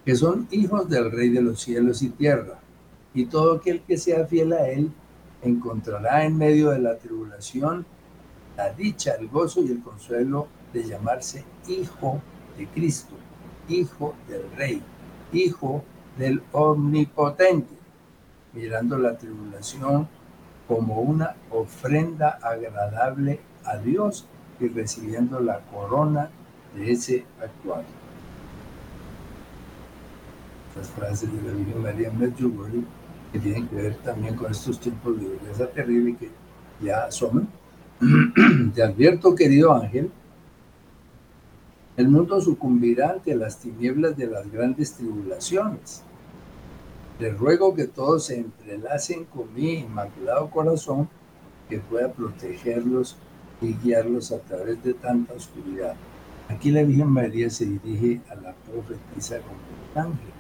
que 0.04 0.16
son 0.16 0.48
hijos 0.50 0.88
del 0.88 1.10
Rey 1.10 1.28
de 1.28 1.42
los 1.42 1.60
cielos 1.60 2.02
y 2.02 2.10
tierra, 2.10 2.58
y 3.14 3.26
todo 3.26 3.56
aquel 3.56 3.82
que 3.82 3.96
sea 3.96 4.26
fiel 4.26 4.52
a 4.52 4.68
Él 4.68 4.90
encontrará 5.42 6.24
en 6.24 6.36
medio 6.36 6.70
de 6.70 6.78
la 6.78 6.96
tribulación 6.96 7.84
la 8.56 8.70
dicha, 8.72 9.14
el 9.14 9.28
gozo 9.28 9.62
y 9.62 9.70
el 9.70 9.82
consuelo 9.82 10.48
de 10.72 10.84
llamarse 10.84 11.44
hijo 11.68 12.20
de 12.56 12.66
Cristo, 12.68 13.14
hijo 13.68 14.14
del 14.28 14.42
Rey, 14.56 14.82
hijo 15.32 15.82
del 16.18 16.42
Omnipotente, 16.52 17.74
mirando 18.52 18.98
la 18.98 19.16
tribulación 19.16 20.08
como 20.68 21.00
una 21.00 21.36
ofrenda 21.50 22.38
agradable 22.42 23.40
a 23.64 23.76
Dios 23.78 24.26
y 24.60 24.68
recibiendo 24.68 25.40
la 25.40 25.60
corona 25.60 26.30
de 26.74 26.92
ese 26.92 27.24
actual. 27.40 27.84
Las 30.76 30.88
frases 30.88 31.30
de 31.32 31.42
la 31.48 31.54
Virgen 31.54 31.82
María 31.82 32.11
Medjugorje 32.11 32.82
que 33.32 33.38
tienen 33.38 33.66
que 33.68 33.76
ver 33.76 33.96
también 33.96 34.37
con 34.37 34.50
estos 34.50 34.78
tiempos 34.78 35.18
de 35.18 35.26
violencia 35.26 35.70
terrible 35.70 36.16
que 36.16 36.30
ya 36.85 37.04
asoman. 37.04 37.48
Te 38.74 38.82
advierto, 38.82 39.35
querido 39.35 39.72
ángel, 39.72 40.11
el 41.96 42.08
mundo 42.08 42.40
sucumbirá 42.40 43.11
ante 43.11 43.35
las 43.35 43.58
tinieblas 43.58 44.16
de 44.16 44.26
las 44.26 44.50
grandes 44.50 44.94
tribulaciones. 44.94 46.02
Les 47.18 47.37
ruego 47.38 47.74
que 47.74 47.87
todos 47.87 48.26
se 48.26 48.38
entrelacen 48.38 49.24
con 49.26 49.52
mi 49.54 49.74
inmaculado 49.74 50.50
corazón, 50.50 51.08
que 51.68 51.78
pueda 51.78 52.12
protegerlos 52.12 53.16
y 53.61 53.74
guiarlos 53.74 54.32
a 54.32 54.40
través 54.40 54.82
de 54.82 54.94
tanta 54.94 55.35
oscuridad. 55.35 55.94
Aquí 56.48 56.70
la 56.70 56.82
Virgen 56.82 57.08
María 57.08 57.48
se 57.50 57.66
dirige 57.66 58.20
a 58.30 58.35
la 58.35 58.54
profetisa 58.54 59.38
como 59.40 59.61
el 59.92 59.98
ángel, 59.98 60.32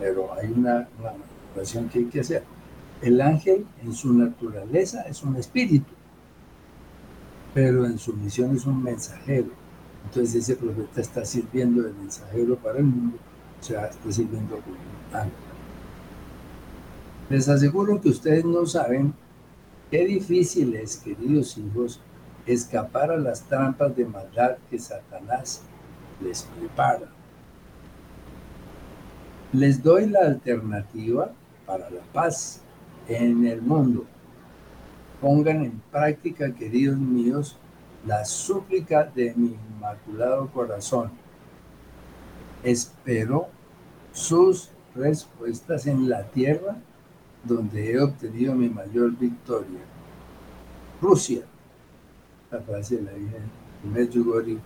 pero 0.00 0.32
hay 0.32 0.50
una, 0.50 0.88
una 0.98 1.88
que 1.90 1.98
hay 1.98 2.04
que 2.06 2.20
hacer. 2.20 2.42
El 3.02 3.20
ángel 3.20 3.66
en 3.82 3.92
su 3.92 4.12
naturaleza 4.12 5.02
es 5.02 5.22
un 5.22 5.36
espíritu, 5.36 5.92
pero 7.54 7.84
en 7.84 7.98
su 7.98 8.14
misión 8.14 8.56
es 8.56 8.64
un 8.64 8.82
mensajero. 8.82 9.48
Entonces 10.04 10.34
ese 10.36 10.56
profeta 10.56 11.00
está 11.00 11.24
sirviendo 11.24 11.82
de 11.82 11.92
mensajero 11.92 12.56
para 12.56 12.78
el 12.78 12.84
mundo, 12.84 13.18
o 13.60 13.62
sea, 13.62 13.86
está 13.86 14.10
sirviendo 14.10 14.56
como 14.56 14.76
ángel. 15.12 15.32
Les 17.28 17.48
aseguro 17.48 18.00
que 18.00 18.08
ustedes 18.08 18.44
no 18.44 18.66
saben 18.66 19.14
qué 19.90 20.06
difícil 20.06 20.74
es, 20.74 20.96
queridos 20.96 21.58
hijos, 21.58 22.00
escapar 22.46 23.10
a 23.10 23.18
las 23.18 23.42
trampas 23.42 23.94
de 23.94 24.06
maldad 24.06 24.56
que 24.70 24.78
Satanás 24.78 25.62
les 26.22 26.42
prepara. 26.42 27.19
Les 29.52 29.82
doy 29.82 30.06
la 30.06 30.20
alternativa 30.20 31.32
para 31.66 31.90
la 31.90 32.02
paz 32.12 32.60
en 33.08 33.44
el 33.46 33.60
mundo. 33.60 34.04
Pongan 35.20 35.64
en 35.64 35.82
práctica, 35.90 36.54
queridos 36.54 36.96
míos, 36.96 37.56
la 38.06 38.24
súplica 38.24 39.04
de 39.04 39.34
mi 39.34 39.56
inmaculado 39.74 40.48
corazón. 40.52 41.10
Espero 42.62 43.48
sus 44.12 44.70
respuestas 44.94 45.88
en 45.88 46.08
la 46.08 46.22
tierra 46.30 46.76
donde 47.42 47.92
he 47.92 48.00
obtenido 48.00 48.54
mi 48.54 48.68
mayor 48.68 49.16
victoria. 49.18 49.80
Rusia. 51.02 51.42
La 52.52 52.60
frase 52.60 52.98
de 52.98 53.02
la 53.02 53.12
Virgen 53.12 54.60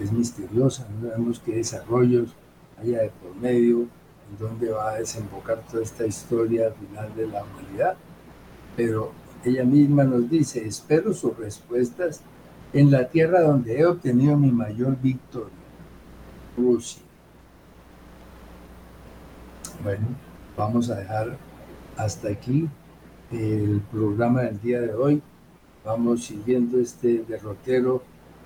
es 0.00 0.12
misteriosa, 0.12 0.86
no 1.00 1.08
sabemos 1.08 1.40
qué 1.40 1.56
desarrollos 1.56 2.34
haya 2.78 3.02
de 3.02 3.10
por 3.10 3.34
medio, 3.36 3.86
dónde 4.38 4.70
va 4.70 4.90
a 4.90 4.98
desembocar 4.98 5.62
toda 5.70 5.82
esta 5.82 6.06
historia 6.06 6.72
final 6.72 7.14
de 7.14 7.26
la 7.26 7.44
humanidad. 7.44 7.96
Pero 8.76 9.12
ella 9.44 9.64
misma 9.64 10.04
nos 10.04 10.28
dice, 10.28 10.66
espero 10.66 11.12
sus 11.12 11.36
respuestas 11.36 12.22
en 12.72 12.90
la 12.90 13.08
tierra 13.08 13.42
donde 13.42 13.78
he 13.78 13.86
obtenido 13.86 14.36
mi 14.36 14.50
mayor 14.50 14.96
victoria, 15.00 15.50
Rusia. 16.56 17.02
Bueno, 19.82 20.06
vamos 20.56 20.88
a 20.90 20.96
dejar 20.96 21.36
hasta 21.96 22.28
aquí 22.28 22.68
el 23.30 23.82
programa 23.90 24.42
del 24.42 24.60
día 24.60 24.80
de 24.80 24.94
hoy. 24.94 25.22
Vamos 25.84 26.24
siguiendo 26.24 26.78
este 26.78 27.24
derrotero 27.26 28.02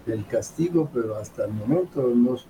del 0.06 0.26
castigo, 0.26 0.88
pero 0.92 1.16
hasta 1.16 1.44
el 1.44 1.52
momento 1.52 2.10
hemos 2.10 2.46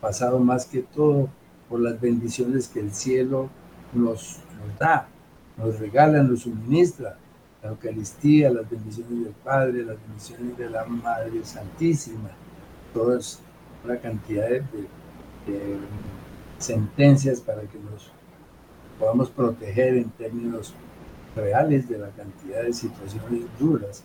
pasado 0.00 0.38
más 0.38 0.66
que 0.66 0.82
todo 0.82 1.28
por 1.68 1.80
las 1.80 2.00
bendiciones 2.00 2.68
que 2.68 2.80
el 2.80 2.92
cielo 2.92 3.48
nos, 3.92 4.38
da, 4.78 5.08
nos 5.56 5.78
regala, 5.78 6.22
nos 6.22 6.42
suministra. 6.42 7.16
la 7.62 7.70
Eucaristía, 7.70 8.50
las 8.50 8.68
bendiciones 8.70 9.24
del 9.24 9.34
Padre, 9.44 9.84
las 9.84 9.96
bendiciones 10.06 10.56
de 10.56 10.70
la 10.70 10.84
Madre 10.84 11.44
Santísima, 11.44 12.30
todas 12.94 13.40
una 13.84 13.98
cantidad 13.98 14.48
de, 14.48 14.62
sentencias 16.58 17.40
para 17.40 17.62
que 17.62 17.78
nos 17.78 18.10
podamos 18.98 19.30
proteger 19.30 19.96
en 19.96 20.10
términos 20.10 20.74
reales 21.34 21.88
de 21.88 21.98
la 21.98 22.08
cantidad 22.10 22.62
de 22.64 22.72
situaciones 22.72 23.44
duras 23.58 24.02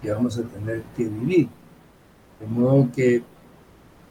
que 0.00 0.10
vamos 0.12 0.38
a 0.38 0.42
tener 0.44 0.82
que 0.96 1.04
vivir. 1.04 1.48
De 2.40 2.46
modo 2.46 2.88
que 2.94 3.22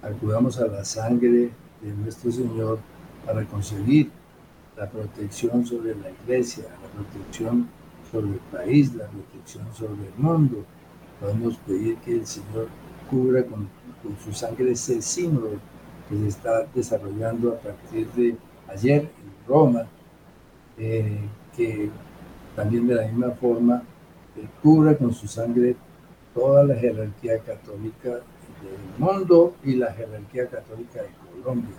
acudamos 0.02 0.60
a 0.60 0.68
la 0.68 0.84
sangre 0.84 1.50
de 1.82 1.92
nuestro 1.94 2.32
Señor 2.32 2.80
para 3.26 3.44
conseguir 3.46 4.10
la 4.76 4.90
protección 4.90 5.66
sobre 5.66 5.96
la 5.96 6.10
iglesia, 6.12 6.66
la 6.82 6.90
protección 6.90 7.68
sobre 8.12 8.28
el 8.28 8.40
país, 8.52 8.94
la 8.96 9.08
protección 9.08 9.66
sobre 9.74 10.08
el 10.08 10.14
mundo. 10.18 10.64
Podemos 11.20 11.58
pedir 11.58 11.98
que 11.98 12.14
el 12.14 12.28
Señor 12.28 12.68
cubra 13.10 13.44
con, 13.44 13.68
su 14.24 14.32
sangre 14.32 14.72
ese 14.72 15.02
símbolo 15.02 15.60
que 16.08 16.16
se 16.16 16.28
está 16.28 16.66
desarrollando 16.74 17.52
a 17.52 17.60
partir 17.60 18.08
de 18.12 18.38
ayer 18.70 19.02
en 19.02 19.48
Roma, 19.48 19.86
eh, 20.78 21.20
que 21.56 21.90
también 22.56 22.88
de 22.88 22.96
la 22.96 23.08
misma 23.08 23.32
forma 23.32 23.84
eh, 24.38 24.48
cubra 24.62 24.96
con 24.96 25.14
su 25.14 25.28
sangre 25.28 25.76
toda 26.34 26.64
la 26.64 26.76
jerarquía 26.76 27.40
católica 27.40 28.22
del 28.62 29.00
mundo 29.00 29.56
y 29.64 29.76
la 29.76 29.94
jerarquía 29.94 30.48
católica 30.48 31.02
de 31.02 31.10
Colombia. 31.42 31.76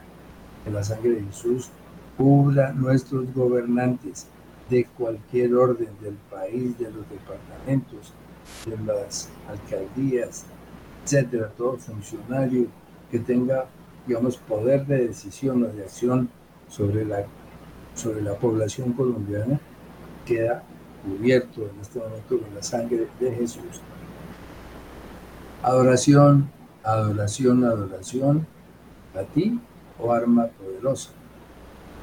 Que 0.65 0.71
la 0.71 0.83
sangre 0.83 1.11
de 1.11 1.23
Jesús 1.23 1.71
cubra 2.17 2.73
nuestros 2.73 3.33
gobernantes 3.33 4.27
de 4.69 4.85
cualquier 4.85 5.55
orden 5.55 5.89
del 6.03 6.15
país, 6.31 6.79
de 6.79 6.91
los 6.91 7.09
departamentos, 7.09 8.13
de 8.67 8.77
las 8.85 9.29
alcaldías, 9.49 10.45
etcétera, 11.05 11.51
todo 11.57 11.77
funcionario 11.79 12.67
que 13.11 13.19
tenga, 13.19 13.67
digamos, 14.07 14.37
poder 14.37 14.87
de 14.87 15.09
decisión 15.09 15.63
o 15.63 15.69
de 15.69 15.85
acción 15.85 16.29
sobre 16.69 17.05
la, 17.05 17.25
sobre 17.95 18.21
la 18.21 18.35
población 18.35 18.93
colombiana, 18.93 19.59
queda 20.27 20.63
cubierto 21.05 21.63
en 21.63 21.81
este 21.81 21.99
momento 21.99 22.39
con 22.41 22.55
la 22.55 22.63
sangre 22.63 23.07
de 23.19 23.35
Jesús. 23.35 23.81
Adoración, 25.63 26.51
adoración, 26.83 27.65
adoración 27.65 28.47
a 29.15 29.23
ti, 29.23 29.61
oh 29.99 30.13
arma 30.13 30.47
poderosa. 30.47 31.11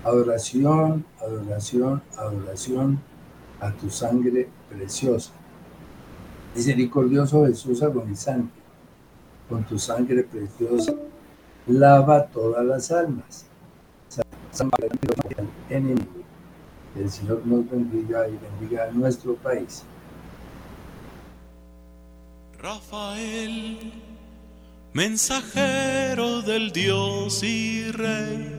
Adoración, 0.04 1.06
adoración, 1.20 2.02
adoración 2.18 3.00
a 3.60 3.72
tu 3.72 3.90
sangre 3.90 4.48
preciosa. 4.70 5.32
Misericordioso 6.56 7.46
Jesús 7.46 7.82
agonizante, 7.82 8.54
con 9.50 9.64
tu 9.64 9.80
sangre 9.80 10.24
preciosa, 10.24 10.94
lava 11.68 12.26
todas 12.28 12.66
las 12.66 12.92
almas. 12.92 13.46
enemigo. 15.70 16.24
El 16.96 17.10
Señor 17.10 17.46
nos 17.46 17.70
bendiga 17.70 18.28
y 18.30 18.38
bendiga 18.38 18.86
a 18.86 18.92
nuestro 18.92 19.36
país. 19.36 19.84
Rafael, 22.58 23.92
mensajero 24.96 26.42
del 26.42 26.72
Dios 26.72 27.44
y 27.44 27.92
Rey 27.92 28.55